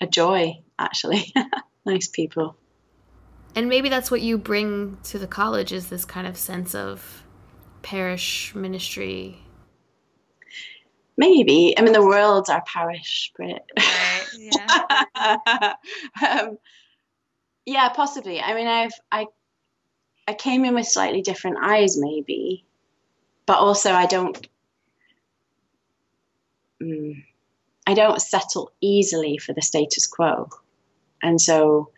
[0.00, 1.32] a joy actually.
[1.84, 2.56] nice people.
[3.54, 7.24] And maybe that's what you bring to the college is this kind of sense of
[7.82, 9.38] parish ministry.
[11.16, 11.74] Maybe.
[11.76, 13.62] I mean, the world's our parish, Brit.
[13.76, 14.26] Right.
[14.38, 15.74] Yeah.
[16.28, 16.58] um,
[17.66, 18.40] yeah, possibly.
[18.40, 19.26] I mean, I've I
[20.26, 22.64] I came in with slightly different eyes, maybe,
[23.46, 24.48] but also I don't.
[26.82, 27.24] Mm,
[27.86, 30.48] I don't settle easily for the status quo.
[31.22, 31.90] And so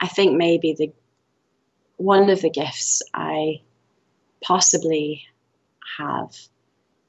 [0.00, 0.92] I think maybe the
[1.96, 3.62] one of the gifts I
[4.42, 5.24] possibly
[5.98, 6.36] have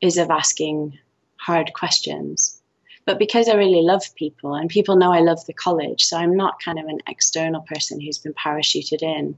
[0.02, 0.98] is of asking
[1.38, 2.62] hard questions.
[3.06, 6.36] But because I really love people and people know I love the college, so I'm
[6.36, 9.38] not kind of an external person who's been parachuted in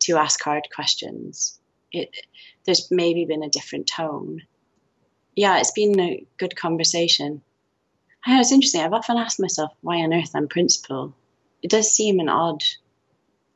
[0.00, 1.58] to ask hard questions.
[1.92, 2.14] It,
[2.64, 4.42] there's maybe been a different tone.
[5.34, 7.42] Yeah, it's been a good conversation.
[8.24, 8.82] I know it's interesting.
[8.82, 11.14] I've often asked myself why on earth I'm principal.
[11.62, 12.62] It does seem an odd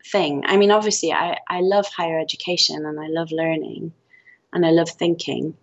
[0.07, 0.45] thing.
[0.47, 3.93] I mean, obviously, I, I love higher education and I love learning
[4.53, 5.57] and I love thinking.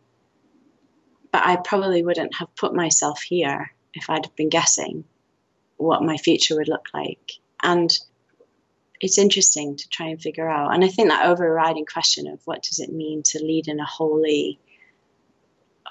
[1.32, 5.06] But I probably wouldn't have put myself here if I'd been guessing
[5.78, 7.32] what my future would look like.
[7.64, 7.92] And
[9.00, 10.74] it's interesting to try and figure out.
[10.74, 13.86] And I think that overriding question of what does it mean to lead in a
[13.86, 14.60] holy,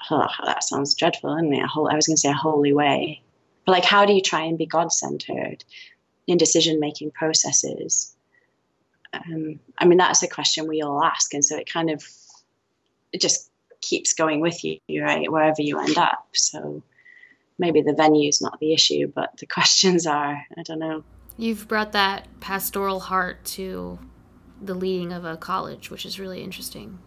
[0.09, 1.63] oh, that sounds dreadful, isn't it?
[1.63, 3.21] A whole, I was going to say a holy way.
[3.65, 5.63] But like, how do you try and be God centered
[6.31, 8.15] in decision making processes?
[9.13, 11.33] Um, I mean, that's a question we all ask.
[11.33, 12.07] And so it kind of,
[13.11, 13.49] it just
[13.81, 15.29] keeps going with you, right?
[15.29, 16.25] Wherever you end up.
[16.33, 16.83] So
[17.59, 21.03] maybe the venue's not the issue, but the questions are, I don't know.
[21.37, 23.99] You've brought that pastoral heart to
[24.61, 26.99] the leading of a college, which is really interesting.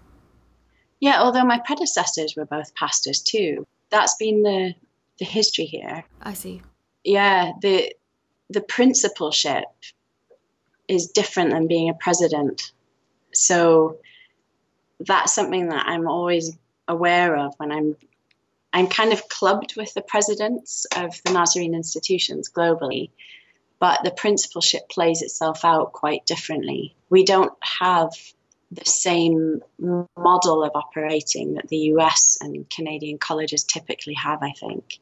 [1.00, 3.66] Yeah, although my predecessors were both pastors too.
[3.90, 4.74] That's been the
[5.18, 6.04] the history here.
[6.20, 6.62] I see.
[7.04, 7.94] Yeah, the
[8.50, 9.64] the principalship
[10.88, 12.72] is different than being a president.
[13.32, 13.98] So
[15.00, 17.96] that's something that I'm always aware of when I'm
[18.72, 23.10] I'm kind of clubbed with the presidents of the Nazarene institutions globally
[23.84, 26.96] but the principalship plays itself out quite differently.
[27.10, 28.12] We don't have
[28.70, 35.00] the same model of operating that the US and Canadian colleges typically have, I think.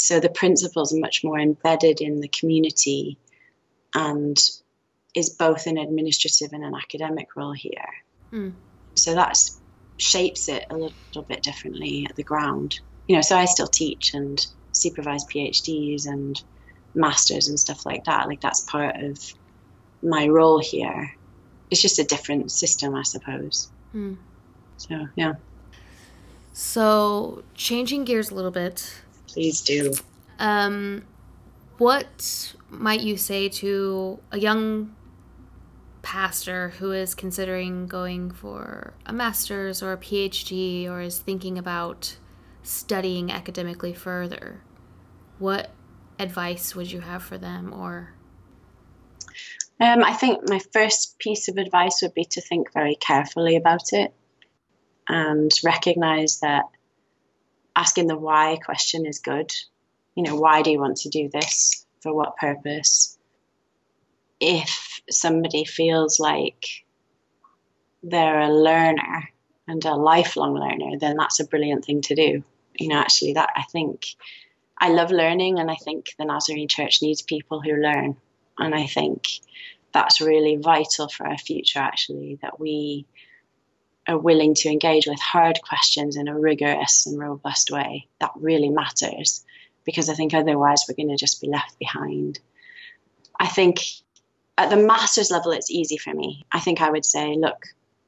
[0.00, 3.18] So the principals are much more embedded in the community
[3.94, 4.36] and
[5.14, 7.84] is both an administrative and an academic role here.
[8.32, 8.54] Mm.
[8.94, 9.38] So that
[9.98, 12.80] shapes it a little bit differently at the ground.
[13.08, 16.42] You know, so I still teach and supervise PhDs and
[16.94, 18.26] masters and stuff like that.
[18.26, 19.18] Like that's part of
[20.02, 21.14] my role here.
[21.70, 23.70] It's just a different system, I suppose.
[23.94, 24.16] Mm.
[24.78, 25.34] So yeah.
[26.54, 29.02] So changing gears a little bit.
[29.32, 29.92] Please do.
[30.38, 31.04] Um,
[31.78, 34.94] what might you say to a young
[36.02, 42.16] pastor who is considering going for a master's or a PhD or is thinking about
[42.62, 44.62] studying academically further?
[45.38, 45.70] What
[46.18, 48.14] advice would you have for them or
[49.80, 53.94] um, I think my first piece of advice would be to think very carefully about
[53.94, 54.12] it
[55.08, 56.64] and recognize that
[57.80, 59.50] asking the why question is good.
[60.14, 61.86] You know, why do you want to do this?
[62.02, 63.18] For what purpose?
[64.38, 66.66] If somebody feels like
[68.02, 69.30] they're a learner
[69.66, 72.44] and a lifelong learner, then that's a brilliant thing to do.
[72.74, 74.06] You know, actually, that I think
[74.78, 78.16] I love learning, and I think the Nazarene Church needs people who learn.
[78.58, 79.26] And I think
[79.92, 83.06] that's really vital for our future, actually, that we
[84.10, 88.06] are willing to engage with hard questions in a rigorous and robust way.
[88.20, 89.44] That really matters
[89.84, 92.38] because I think otherwise we're going to just be left behind.
[93.38, 93.80] I think
[94.58, 96.44] at the master's level, it's easy for me.
[96.52, 97.66] I think I would say, look,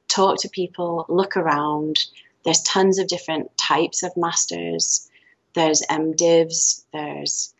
[0.09, 2.05] talk to people, look around.
[2.45, 5.09] There's tons of different types of masters
[5.55, 7.55] there's MDivs, there's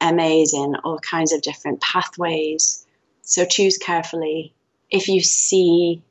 [0.00, 2.84] MAs in all kinds of different pathways.
[3.22, 4.52] So choose carefully.
[4.90, 6.02] If you see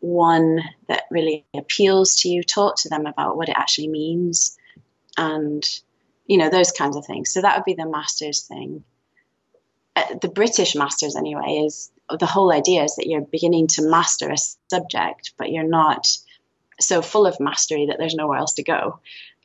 [0.00, 4.56] one that really appeals to you, talk to them about what it actually means
[5.16, 5.64] and,
[6.26, 7.32] you know, those kinds of things.
[7.32, 8.84] So that would be the master's thing.
[9.94, 14.30] Uh, the British masters, anyway, is the whole idea is that you're beginning to master
[14.30, 14.36] a
[14.70, 16.06] subject, but you're not
[16.80, 19.00] so full of mastery that there's nowhere else to go.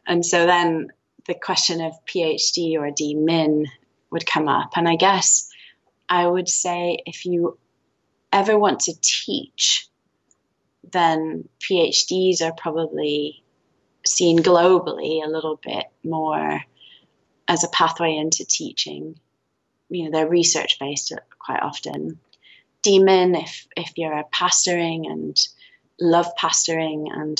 [0.06, 0.91] And so then
[1.28, 3.68] the question of PhD or DMin
[4.10, 4.72] would come up.
[4.76, 5.49] And I guess
[6.10, 7.58] I would say if you
[8.34, 9.88] ever want to teach,
[10.84, 13.43] then PhDs are probably
[14.05, 16.61] seen globally a little bit more
[17.47, 19.19] as a pathway into teaching.
[19.89, 22.19] You know, they're research based quite often.
[22.86, 25.38] DMin, if if you're a pastoring and
[25.99, 27.38] love pastoring and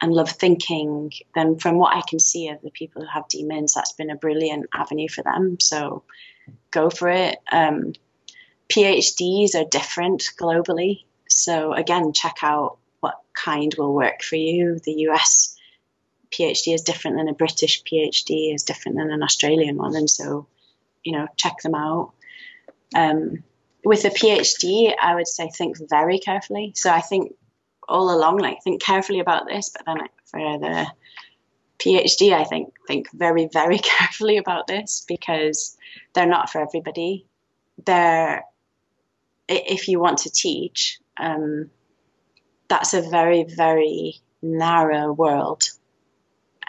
[0.00, 3.72] and love thinking, then from what I can see of the people who have DMins,
[3.74, 5.58] that's been a brilliant avenue for them.
[5.60, 6.02] So
[6.70, 7.38] go for it.
[7.50, 7.94] Um,
[8.68, 11.04] PhDs are different globally.
[11.34, 14.78] So again, check out what kind will work for you.
[14.78, 15.56] The US
[16.30, 20.46] PhD is different than a British PhD, is different than an Australian one, and so
[21.02, 22.12] you know check them out.
[22.94, 23.42] Um,
[23.84, 26.72] with a PhD, I would say think very carefully.
[26.74, 27.34] So I think
[27.86, 30.86] all along, like think carefully about this, but then for the
[31.78, 35.76] PhD, I think think very very carefully about this because
[36.14, 37.26] they're not for everybody.
[37.84, 38.44] They're
[39.48, 41.70] if you want to teach, um,
[42.68, 45.64] that's a very very narrow world.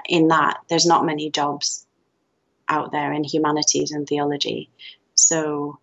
[0.07, 1.85] In that, there's not many jobs
[2.67, 4.69] out there in humanities and theology,
[5.15, 5.79] so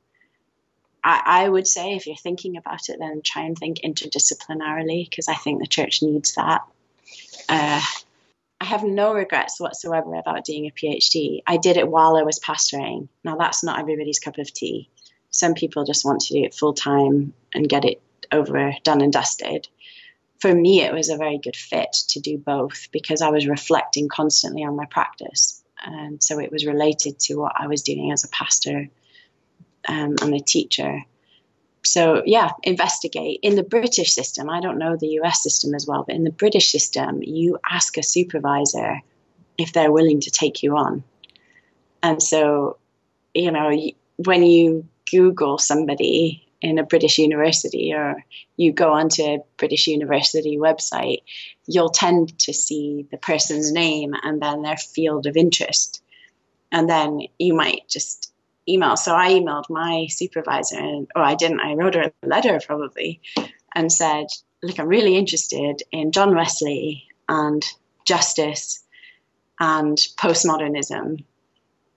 [1.04, 5.28] I, I would say if you're thinking about it, then try and think interdisciplinarily because
[5.28, 6.62] I think the church needs that.
[7.48, 7.80] Uh,
[8.60, 11.42] I have no regrets whatsoever about doing a PhD.
[11.46, 13.08] I did it while I was pastoring.
[13.24, 14.88] Now, that's not everybody's cup of tea.
[15.30, 18.00] Some people just want to do it full time and get it
[18.32, 19.68] over, done and dusted.
[20.40, 24.08] For me, it was a very good fit to do both because I was reflecting
[24.08, 25.62] constantly on my practice.
[25.84, 28.88] And so it was related to what I was doing as a pastor
[29.88, 31.02] um, and a teacher.
[31.84, 33.40] So, yeah, investigate.
[33.42, 36.30] In the British system, I don't know the US system as well, but in the
[36.30, 39.00] British system, you ask a supervisor
[39.58, 41.02] if they're willing to take you on.
[42.02, 42.78] And so,
[43.34, 43.70] you know,
[44.16, 48.24] when you Google somebody in a British university or
[48.56, 51.22] you go onto a British university website,
[51.66, 56.02] you'll tend to see the person's name and then their field of interest.
[56.70, 58.32] And then you might just
[58.68, 58.96] email.
[58.96, 63.20] So I emailed my supervisor, and, or I didn't, I wrote her a letter probably
[63.74, 64.26] and said,
[64.62, 67.64] Look, I'm really interested in John Wesley and
[68.06, 68.84] justice
[69.58, 71.24] and postmodernism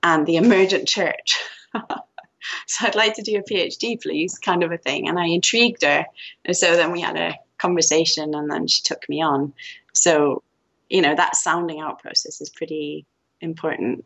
[0.01, 1.37] and the emergent church.
[2.67, 5.07] so I'd like to do a PhD, please, kind of a thing.
[5.07, 6.05] And I intrigued her.
[6.43, 9.53] And so then we had a conversation and then she took me on.
[9.93, 10.43] So,
[10.89, 13.05] you know, that sounding out process is pretty
[13.41, 14.05] important.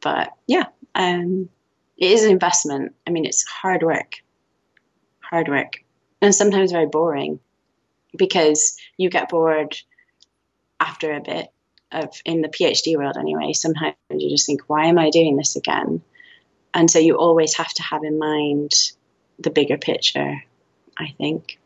[0.00, 1.48] But yeah, um,
[1.96, 2.94] it is an investment.
[3.06, 4.16] I mean, it's hard work,
[5.20, 5.84] hard work,
[6.20, 7.40] and sometimes very boring
[8.16, 9.76] because you get bored
[10.80, 11.48] after a bit
[11.92, 13.52] of in the PhD world anyway.
[13.52, 16.02] Sometimes you just think, why am I doing this again?
[16.76, 18.70] And so you always have to have in mind
[19.38, 20.44] the bigger picture,
[20.98, 21.58] I think.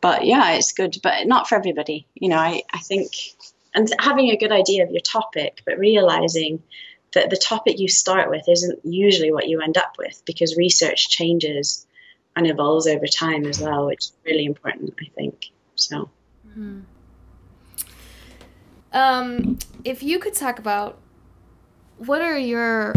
[0.00, 2.08] But yeah, it's good, but not for everybody.
[2.14, 3.12] You know, I, I think,
[3.72, 6.60] and having a good idea of your topic, but realizing
[7.14, 11.08] that the topic you start with isn't usually what you end up with because research
[11.08, 11.86] changes
[12.34, 15.50] and evolves over time as well, which is really important, I think.
[15.76, 16.10] So.
[16.48, 16.80] Mm-hmm.
[18.92, 20.98] Um, if you could talk about
[21.98, 22.94] what are your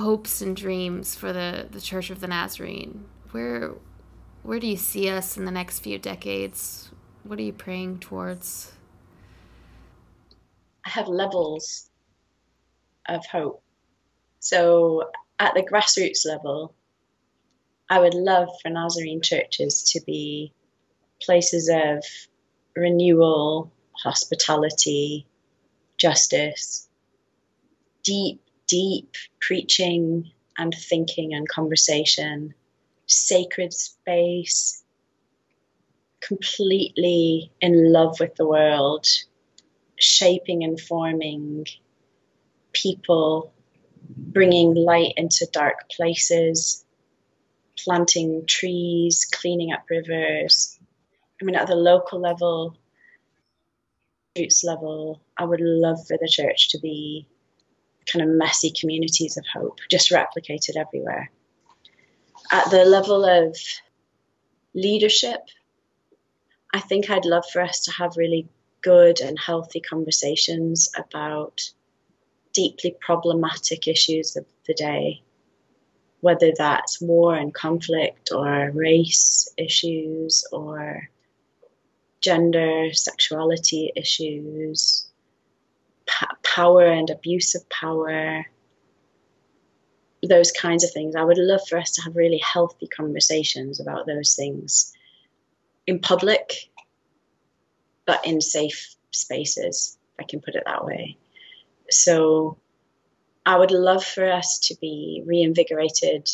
[0.00, 3.04] hopes and dreams for the, the Church of the Nazarene?
[3.30, 3.74] Where
[4.42, 6.90] where do you see us in the next few decades?
[7.24, 8.72] What are you praying towards?
[10.84, 11.90] I have levels
[13.08, 13.60] of hope.
[14.38, 16.74] So at the grassroots level,
[17.90, 20.52] I would love for Nazarene churches to be
[21.20, 22.04] places of
[22.76, 23.72] renewal,
[24.04, 25.26] hospitality,
[25.98, 26.88] justice,
[28.04, 32.54] deep, deep preaching and thinking and conversation,
[33.06, 34.82] sacred space,
[36.20, 39.06] completely in love with the world,
[39.98, 41.66] shaping and forming
[42.72, 43.52] people,
[44.08, 46.84] bringing light into dark places,
[47.78, 50.78] planting trees, cleaning up rivers.
[51.40, 52.76] I mean, at the local level,
[54.36, 57.28] roots level, I would love for the church to be
[58.10, 61.30] kind of messy communities of hope, just replicated everywhere.
[62.52, 63.56] At the level of
[64.74, 65.40] leadership,
[66.72, 68.48] I think I'd love for us to have really
[68.82, 71.60] good and healthy conversations about
[72.52, 75.22] deeply problematic issues of the day,
[76.20, 81.08] whether that's war and conflict or race issues or
[82.20, 85.05] gender, sexuality issues,
[86.42, 88.46] power and abuse of power,
[90.22, 91.14] those kinds of things.
[91.14, 94.92] I would love for us to have really healthy conversations about those things
[95.86, 96.70] in public,
[98.06, 101.16] but in safe spaces, if I can put it that way.
[101.90, 102.58] So
[103.44, 106.28] I would love for us to be reinvigorated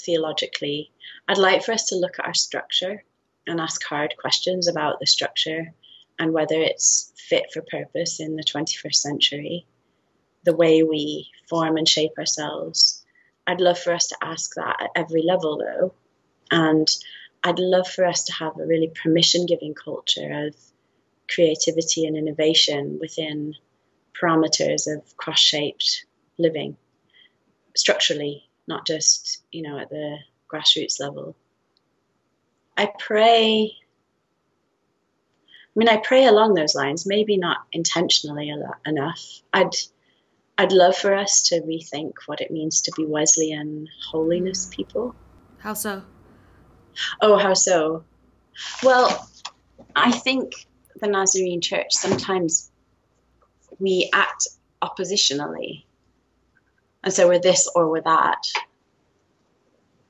[0.00, 0.90] theologically.
[1.26, 3.04] I'd like for us to look at our structure
[3.46, 5.74] and ask hard questions about the structure
[6.18, 9.66] and whether it's fit for purpose in the 21st century,
[10.44, 13.04] the way we form and shape ourselves.
[13.46, 15.94] I'd love for us to ask that at every level, though.
[16.50, 16.88] And
[17.42, 20.56] I'd love for us to have a really permission giving culture of
[21.30, 23.54] creativity and innovation within
[24.20, 26.04] parameters of cross shaped
[26.38, 26.76] living
[27.76, 30.18] structurally, not just, you know, at the
[30.52, 31.36] grassroots level.
[32.76, 33.76] I pray
[35.78, 38.52] mean, I pray along those lines, maybe not intentionally
[38.84, 39.40] enough.
[39.52, 39.76] I'd,
[40.56, 45.14] I'd love for us to rethink what it means to be Wesleyan holiness people.
[45.58, 46.02] How so?
[47.20, 48.04] Oh, how so?
[48.82, 49.30] Well,
[49.94, 50.66] I think
[51.00, 52.70] the Nazarene Church sometimes
[53.78, 54.48] we act
[54.82, 55.84] oppositionally.
[57.04, 58.42] And so we're this or we're that.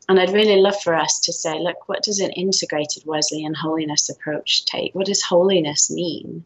[0.08, 4.08] And I'd really love for us to say, look, what does an integrated Wesleyan holiness
[4.08, 4.94] approach take?
[4.94, 6.44] What does holiness mean?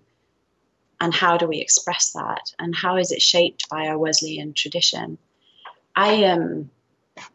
[1.00, 2.52] And how do we express that?
[2.58, 5.18] And how is it shaped by our Wesleyan tradition?
[5.94, 6.70] I um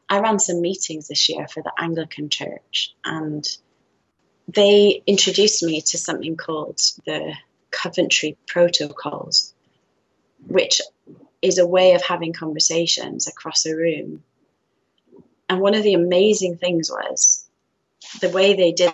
[0.10, 3.48] I ran some meetings this year for the Anglican Church and
[4.48, 7.34] they introduced me to something called the
[7.72, 9.54] Coventry Protocols,
[10.48, 10.82] which
[11.42, 14.24] is a way of having conversations across a room
[15.50, 17.48] and one of the amazing things was
[18.22, 18.94] the way they did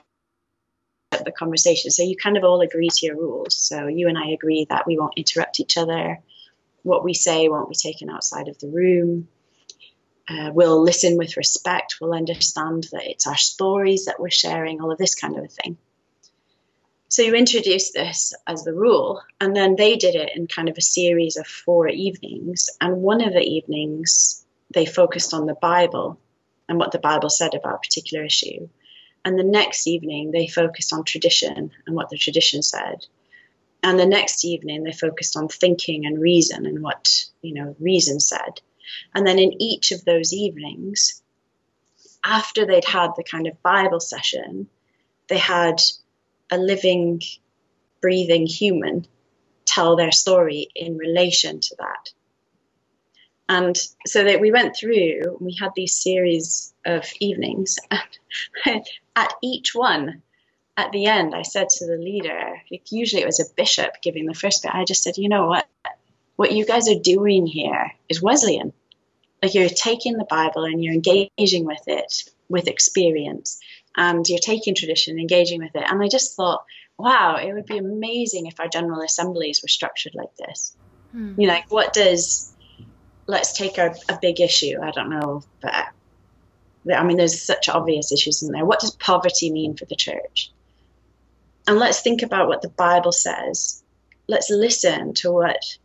[1.24, 1.92] the conversation.
[1.92, 3.56] So you kind of all agree to your rules.
[3.56, 6.20] So you and I agree that we won't interrupt each other.
[6.84, 9.28] What we say won't be taken outside of the room.
[10.28, 11.98] Uh, we'll listen with respect.
[12.00, 15.48] We'll understand that it's our stories that we're sharing, all of this kind of a
[15.48, 15.78] thing.
[17.10, 20.78] So you introduce this as the rule, and then they did it in kind of
[20.78, 22.70] a series of four evenings.
[22.82, 24.44] And one of the evenings,
[24.74, 26.18] they focused on the Bible
[26.68, 28.70] and what the Bible said about a particular issue.
[29.26, 33.06] And the next evening, they focused on tradition and what the tradition said.
[33.82, 38.20] And the next evening, they focused on thinking and reason and what, you know, reason
[38.20, 38.62] said.
[39.14, 41.22] And then in each of those evenings,
[42.24, 44.68] after they'd had the kind of Bible session,
[45.28, 45.82] they had
[46.50, 47.22] a living,
[48.02, 49.06] breathing human
[49.66, 52.12] tell their story in relation to that.
[53.50, 57.78] And so that we went through, we had these series of evenings,
[58.66, 58.86] and
[59.16, 60.22] at each one,
[60.78, 64.34] at the end, I said to the leader, usually it was a bishop giving the
[64.34, 65.68] first bit, I just said, you know what?
[66.36, 68.74] What you guys are doing here is Wesleyan.
[69.42, 73.60] Like you're taking the Bible and you're engaging with it with experience,
[73.96, 75.84] and you're taking tradition, engaging with it.
[75.86, 76.64] And I just thought,
[76.98, 80.76] wow, it would be amazing if our general assemblies were structured like this.
[81.12, 81.40] Hmm.
[81.40, 82.53] You know, like what does
[83.28, 84.80] let's take a, a big issue.
[84.82, 85.74] I don't know, but
[86.92, 88.66] I mean, there's such obvious issues in there.
[88.66, 90.52] What does poverty mean for the church?
[91.66, 93.82] And let's think about what the Bible says.
[94.28, 95.78] Let's listen to what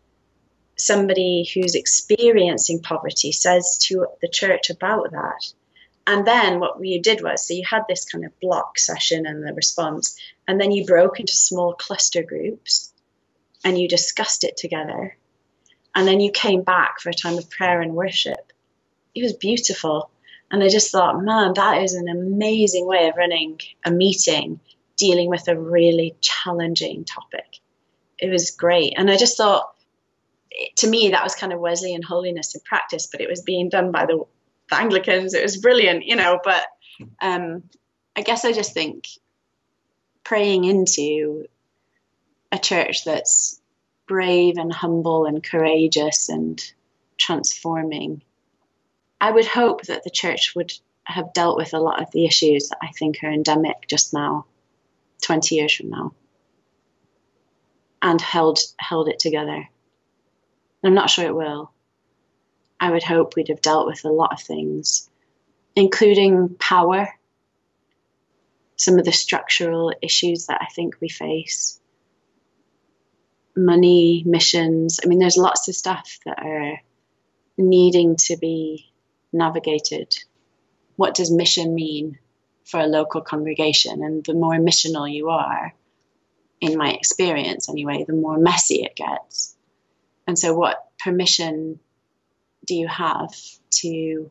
[0.76, 5.53] somebody who's experiencing poverty says to the church about that.
[6.07, 9.47] And then what you did was, so you had this kind of block session and
[9.47, 12.93] the response, and then you broke into small cluster groups
[13.64, 15.16] and you discussed it together
[15.99, 18.53] and then you came back for a time of prayer and worship.
[19.16, 20.11] It was beautiful.
[20.49, 24.61] And I just thought, man, that is an amazing way of running a meeting
[24.96, 27.57] dealing with a really challenging topic.
[28.16, 28.94] It was great.
[28.96, 29.74] And I just thought,
[30.76, 33.90] to me, that was kind of Wesleyan holiness in practice, but it was being done
[33.90, 34.22] by the,
[34.70, 35.34] the Anglicans.
[35.34, 36.38] It was brilliant, you know.
[36.44, 36.64] But
[37.20, 37.64] um,
[38.14, 39.09] I guess I just think
[40.22, 41.46] praying into
[42.53, 43.57] a church that's
[44.09, 46.61] brave and humble and courageous and
[47.18, 48.22] transforming.
[49.20, 50.72] I would hope that the church would
[51.04, 54.46] have dealt with a lot of the issues that I think are endemic just now,
[55.22, 56.12] 20 years from now,
[58.02, 59.68] and held, held it together.
[60.84, 61.72] I'm not sure it will.
[62.80, 65.11] I would hope we'd have dealt with a lot of things,
[65.74, 67.09] including power,
[68.76, 71.80] some of the structural issues that I think we face,
[73.59, 75.00] money, missions.
[75.02, 76.80] I mean, there's lots of stuff that are
[77.56, 78.90] needing to be
[79.32, 80.16] navigated.
[80.96, 82.18] What does mission mean
[82.64, 84.02] for a local congregation?
[84.02, 85.74] And the more missional you are,
[86.61, 89.56] in my experience anyway, the more messy it gets.
[90.26, 91.80] And so, what permission
[92.66, 93.32] do you have
[93.70, 94.30] to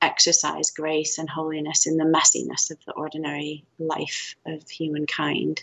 [0.00, 5.62] exercise grace and holiness in the messiness of the ordinary life of humankind?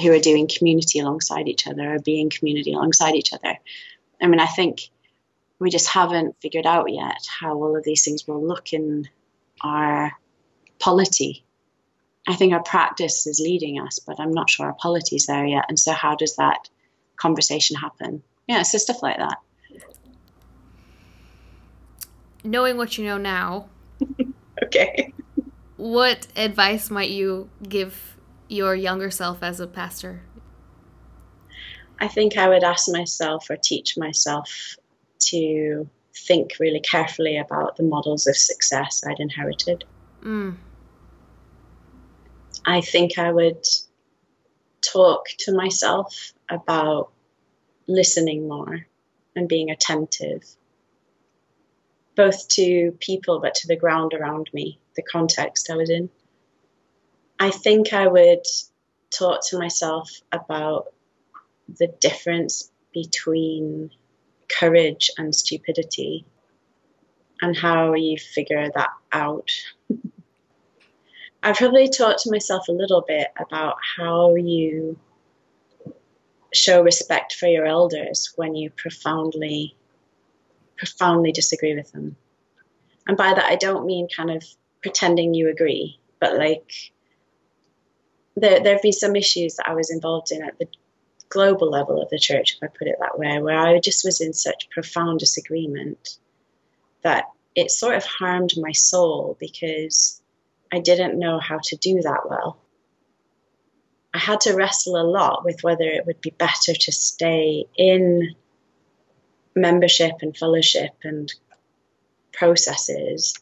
[0.00, 3.58] Who are doing community alongside each other or being community alongside each other.
[4.20, 4.88] I mean, I think
[5.58, 9.08] we just haven't figured out yet how all of these things will look in
[9.60, 10.12] our
[10.78, 11.44] polity.
[12.26, 15.46] I think our practice is leading us, but I'm not sure our polity is there
[15.46, 15.66] yet.
[15.68, 16.68] And so, how does that
[17.16, 18.22] conversation happen?
[18.48, 19.38] Yeah, so stuff like that.
[22.42, 23.68] Knowing what you know now.
[24.64, 25.12] okay.
[25.76, 28.13] what advice might you give
[28.48, 30.22] your younger self as a pastor?
[32.00, 34.76] I think I would ask myself or teach myself
[35.30, 39.84] to think really carefully about the models of success I'd inherited.
[40.22, 40.56] Mm.
[42.66, 43.64] I think I would
[44.80, 47.10] talk to myself about
[47.86, 48.86] listening more
[49.36, 50.42] and being attentive,
[52.16, 56.08] both to people but to the ground around me, the context I was in.
[57.38, 58.44] I think I would
[59.10, 60.92] talk to myself about
[61.68, 63.90] the difference between
[64.48, 66.24] courage and stupidity
[67.40, 69.50] and how you figure that out.
[71.42, 74.98] I probably talked to myself a little bit about how you
[76.54, 79.76] show respect for your elders when you profoundly,
[80.78, 82.16] profoundly disagree with them.
[83.06, 84.44] And by that, I don't mean kind of
[84.80, 86.72] pretending you agree, but like
[88.36, 90.68] there, there have been some issues that I was involved in at the
[91.28, 94.20] global level of the church, if I put it that way, where I just was
[94.20, 96.18] in such profound disagreement
[97.02, 97.24] that
[97.54, 100.20] it sort of harmed my soul because
[100.72, 102.58] I didn't know how to do that well.
[104.12, 108.34] I had to wrestle a lot with whether it would be better to stay in
[109.54, 111.32] membership and fellowship and
[112.32, 113.34] processes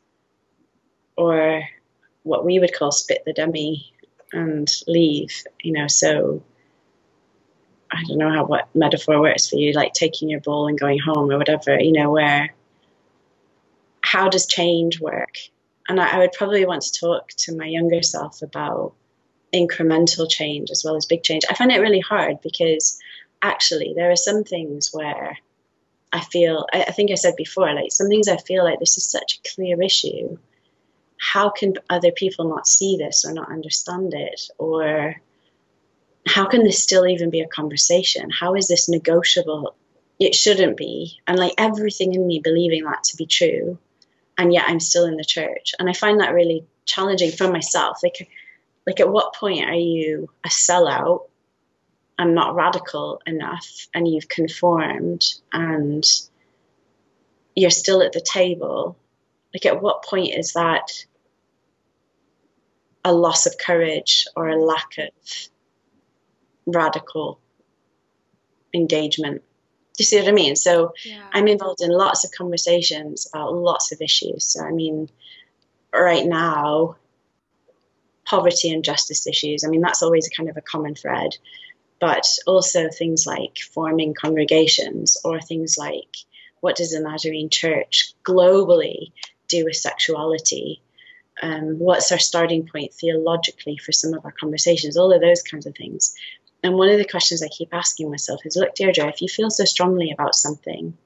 [1.17, 1.63] or
[2.23, 3.93] what we would call spit the dummy
[4.33, 6.43] and leave, you know, so
[7.91, 10.99] I don't know how what metaphor works for you, like taking your ball and going
[10.99, 12.55] home or whatever, you know, where
[14.01, 15.37] how does change work?
[15.89, 18.95] And I, I would probably want to talk to my younger self about
[19.53, 21.43] incremental change as well as big change.
[21.49, 22.99] I find it really hard because
[23.43, 25.39] actually there are some things where
[26.13, 28.97] I feel, I, I think I said before, like some things I feel like this
[28.97, 30.39] is such a clear issue.
[31.23, 34.51] How can other people not see this or not understand it?
[34.59, 35.15] Or
[36.27, 38.29] how can this still even be a conversation?
[38.29, 39.77] How is this negotiable?
[40.19, 41.21] It shouldn't be.
[41.29, 43.79] And like everything in me believing that to be true.
[44.37, 45.75] And yet I'm still in the church.
[45.79, 48.01] And I find that really challenging for myself.
[48.03, 48.29] Like,
[48.85, 51.29] like at what point are you a sellout
[52.19, 56.05] and not radical enough and you've conformed and
[57.55, 58.97] you're still at the table?
[59.55, 61.05] Like, at what point is that
[63.05, 65.09] a loss of courage or a lack of
[66.67, 67.41] radical
[68.75, 69.43] engagement.
[69.97, 70.57] Do you see what I mean?
[70.57, 71.23] So yeah.
[71.33, 74.47] I'm involved in lots of conversations about lots of issues.
[74.47, 75.11] So, I mean,
[75.93, 76.97] right now,
[78.25, 81.37] poverty and justice issues, I mean, that's always kind of a common thread.
[82.01, 86.09] But also things like forming congregations or things like
[86.61, 89.13] what does the Nazarene Church globally
[89.49, 90.81] do with sexuality?
[91.43, 94.97] Um, what's our starting point theologically for some of our conversations?
[94.97, 96.15] All of those kinds of things.
[96.63, 99.51] And one of the questions I keep asking myself is, look, Deirdre, if you feel
[99.51, 100.97] so strongly about something,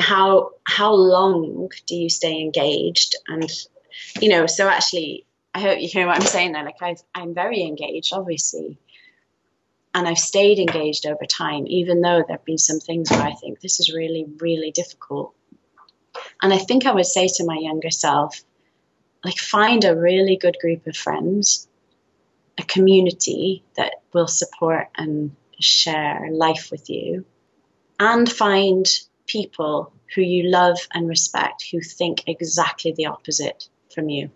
[0.00, 3.14] how how long do you stay engaged?
[3.28, 3.48] And
[4.20, 6.64] you know, so actually, I hope you hear what I'm saying there.
[6.64, 8.78] Like i I'm very engaged, obviously,
[9.94, 13.60] and I've stayed engaged over time, even though there've been some things where I think
[13.60, 15.34] this is really, really difficult.
[16.42, 18.42] And I think I would say to my younger self,
[19.24, 21.68] like, find a really good group of friends
[22.60, 27.24] a community that will support and share life with you,
[27.98, 28.86] and find
[29.26, 34.30] people who you love and respect who think exactly the opposite from you.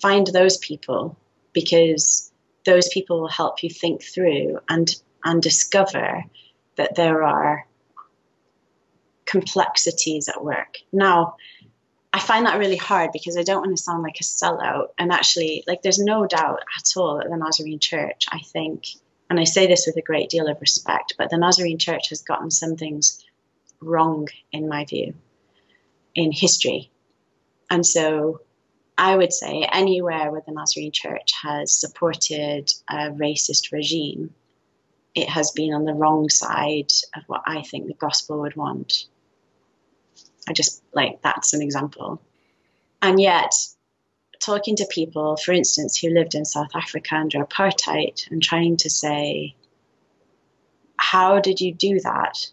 [0.00, 1.16] Find those people
[1.52, 2.32] because
[2.64, 6.24] those people will help you think through and, and discover
[6.76, 7.66] that there are
[9.24, 10.78] complexities at work.
[10.92, 11.36] Now,
[12.12, 14.88] I find that really hard because I don't want to sound like a sellout.
[14.98, 18.84] And actually, like, there's no doubt at all that the Nazarene Church, I think,
[19.30, 22.20] and I say this with a great deal of respect, but the Nazarene Church has
[22.20, 23.24] gotten some things
[23.80, 25.14] wrong, in my view,
[26.14, 26.90] in history.
[27.70, 28.42] And so
[28.98, 34.34] I would say anywhere where the Nazarene Church has supported a racist regime,
[35.14, 39.06] it has been on the wrong side of what I think the gospel would want.
[40.52, 42.20] I just like that's an example.
[43.00, 43.54] And yet,
[44.38, 48.90] talking to people, for instance, who lived in South Africa under apartheid and trying to
[48.90, 49.54] say,
[50.98, 52.50] how did you do that?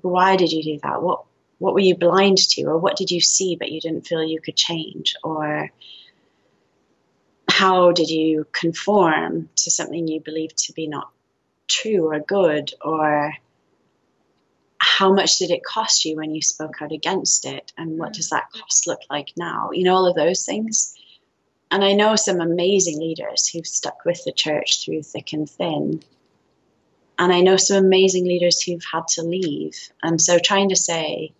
[0.00, 1.02] Why did you do that?
[1.02, 1.24] What
[1.58, 4.40] what were you blind to, or what did you see but you didn't feel you
[4.40, 5.70] could change, or
[7.50, 11.10] how did you conform to something you believed to be not
[11.66, 13.34] true or good, or
[14.88, 17.72] how much did it cost you when you spoke out against it?
[17.76, 18.30] And what does mm.
[18.30, 19.70] that cost look like now?
[19.72, 20.94] You know, all of those things.
[21.70, 26.02] And I know some amazing leaders who've stuck with the church through thick and thin.
[27.18, 29.76] And I know some amazing leaders who've had to leave.
[30.02, 31.32] And so trying to say,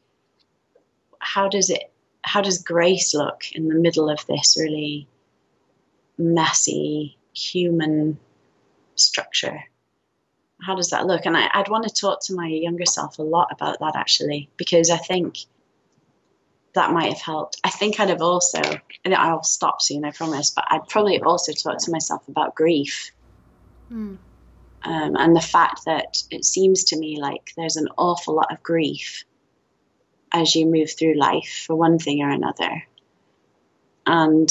[1.19, 1.91] how does it
[2.23, 5.09] how does grace look in the middle of this really
[6.19, 8.19] messy human
[8.95, 9.65] structure?
[10.61, 11.25] How does that look?
[11.25, 14.51] And I, would want to talk to my younger self a lot about that actually,
[14.57, 15.39] because I think
[16.75, 17.61] that might have helped.
[17.65, 18.61] I think I'd have also,
[19.05, 23.13] and I'll stop soon, I promise, but I'd probably also talk to myself about grief.
[23.91, 24.19] Mm.
[24.83, 28.63] Um, and the fact that it seems to me like there's an awful lot of
[28.63, 29.25] grief
[30.33, 32.85] as you move through life for one thing or another.
[34.07, 34.49] And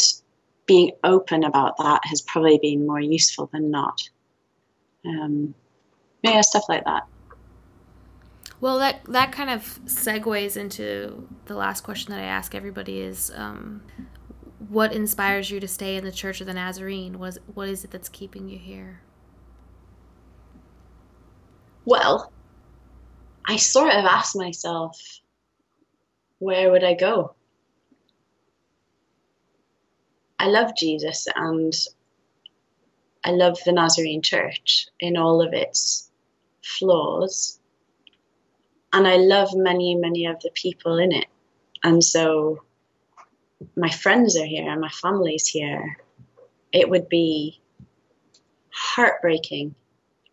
[0.66, 4.10] being open about that has probably been more useful than not.
[5.06, 5.56] Um,
[6.24, 7.04] yeah, stuff like that.
[8.60, 13.32] Well, that that kind of segues into the last question that I ask everybody: is
[13.36, 13.84] um,
[14.70, 17.20] what inspires you to stay in the Church of the Nazarene?
[17.20, 19.02] Was what is it that's keeping you here?
[21.86, 22.34] Well,
[23.48, 25.00] I sort of asked myself,
[26.40, 27.34] where would I go?
[30.38, 31.74] I love Jesus and
[33.24, 36.07] I love the Nazarene Church in all of its
[36.68, 37.60] flaws.
[38.94, 41.28] And I love many, many of the people in it.
[41.84, 42.64] And so
[43.76, 45.98] my friends are here and my family's here.
[46.72, 47.62] It would be
[48.70, 49.76] heartbreaking,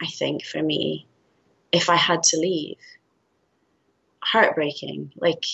[0.01, 1.07] I think, for me
[1.73, 2.79] if I had to leave.
[4.23, 5.13] Heartbreaking.
[5.17, 5.45] Like,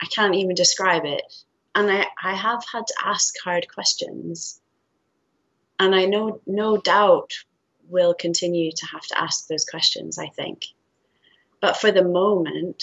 [0.00, 1.44] I can't even describe it
[1.74, 4.60] and I, I have had to ask hard questions.
[5.78, 7.32] And I know no doubt
[7.88, 10.64] will continue to have to ask those questions, I think.
[11.60, 12.82] But for the moment,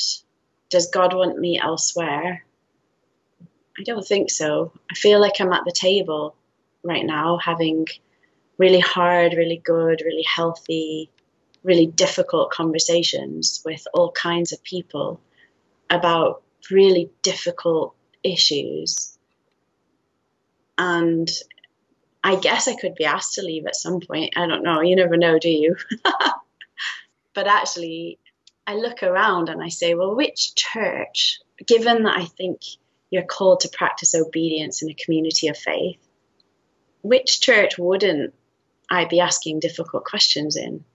[0.69, 2.45] does God want me elsewhere?
[3.77, 4.71] I don't think so.
[4.91, 6.35] I feel like I'm at the table
[6.83, 7.87] right now having
[8.57, 11.09] really hard, really good, really healthy,
[11.63, 15.19] really difficult conversations with all kinds of people
[15.89, 19.17] about really difficult issues.
[20.77, 21.29] And
[22.23, 24.37] I guess I could be asked to leave at some point.
[24.37, 24.81] I don't know.
[24.81, 25.75] You never know, do you?
[27.33, 28.19] but actually,
[28.67, 32.61] I look around and I say, well, which church, given that I think
[33.09, 35.99] you're called to practice obedience in a community of faith,
[37.01, 38.33] which church wouldn't
[38.89, 40.85] I be asking difficult questions in?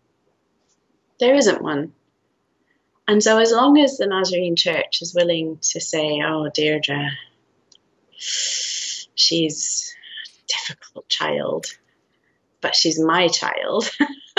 [1.19, 1.93] There isn't one.
[3.09, 7.11] And so, as long as the Nazarene Church is willing to say, "Oh, Deirdre,
[9.15, 9.95] she's
[10.49, 11.67] difficult child,
[12.61, 13.91] but she's my child,"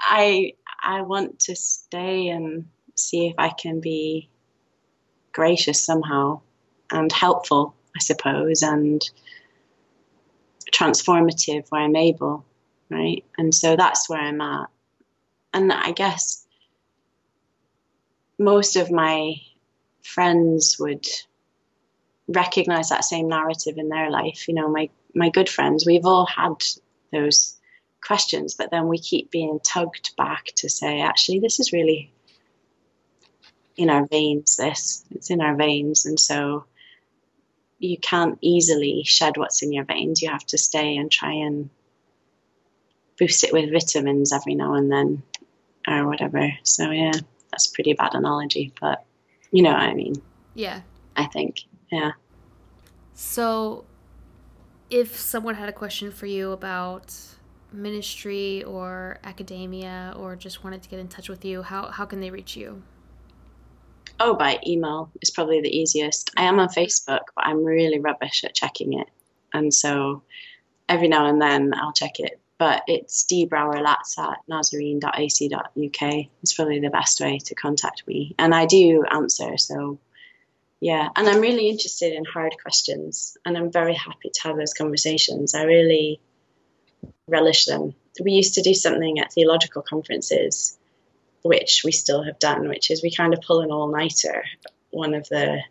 [0.00, 0.52] I
[0.82, 4.28] I want to stay and see if I can be
[5.32, 6.40] gracious somehow
[6.90, 9.02] and helpful, I suppose, and
[10.72, 12.44] transformative where I'm able,
[12.90, 13.24] right?
[13.36, 14.70] And so that's where I'm at
[15.56, 16.46] and I guess
[18.38, 19.36] most of my
[20.02, 21.06] friends would
[22.28, 24.48] recognize that same narrative in their life.
[24.48, 26.62] You know, my my good friends, we've all had
[27.12, 27.56] those
[28.04, 32.12] questions, but then we keep being tugged back to say, actually, this is really
[33.76, 34.56] in our veins.
[34.56, 36.64] This it's in our veins, and so
[37.78, 40.22] you can't easily shed what's in your veins.
[40.22, 41.70] You have to stay and try and
[43.18, 45.22] boost it with vitamins every now and then
[45.86, 46.50] or whatever.
[46.62, 47.12] So yeah,
[47.50, 49.04] that's pretty bad analogy, but
[49.50, 50.14] you know what I mean.
[50.54, 50.80] Yeah.
[51.16, 51.60] I think.
[51.90, 52.12] Yeah.
[53.14, 53.84] So
[54.90, 57.14] if someone had a question for you about
[57.72, 62.20] ministry or academia or just wanted to get in touch with you, how how can
[62.20, 62.82] they reach you?
[64.18, 66.30] Oh, by email is probably the easiest.
[66.36, 69.08] I am on Facebook, but I'm really rubbish at checking it.
[69.52, 70.22] And so
[70.88, 76.26] every now and then I'll check it but it's dbrowerlatz at nazarene.ac.uk.
[76.42, 78.34] It's probably the best way to contact me.
[78.38, 79.98] And I do answer, so
[80.80, 81.08] yeah.
[81.16, 85.54] And I'm really interested in hard questions, and I'm very happy to have those conversations.
[85.54, 86.20] I really
[87.28, 87.94] relish them.
[88.22, 90.78] We used to do something at theological conferences,
[91.42, 94.44] which we still have done, which is we kind of pull an all nighter.
[94.90, 95.62] One of the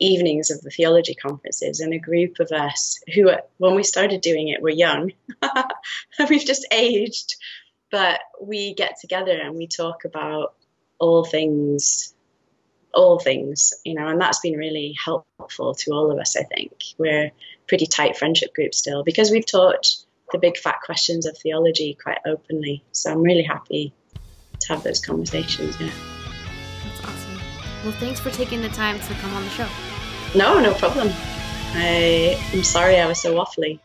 [0.00, 4.48] evenings of the theology conferences and a group of us who when we started doing
[4.48, 5.12] it were young
[6.30, 7.36] we've just aged
[7.90, 10.54] but we get together and we talk about
[10.98, 12.14] all things
[12.94, 16.72] all things you know and that's been really helpful to all of us i think
[16.98, 17.30] we're
[17.68, 19.94] pretty tight friendship group still because we've taught
[20.32, 23.92] the big fat questions of theology quite openly so i'm really happy
[24.60, 25.78] to have those conversations.
[25.80, 25.90] Yeah.
[26.84, 27.40] That's awesome.
[27.84, 29.68] Well, thanks for taking the time to come on the show.
[30.34, 31.08] No, no problem.
[31.72, 33.80] I, I'm sorry I was so waffly.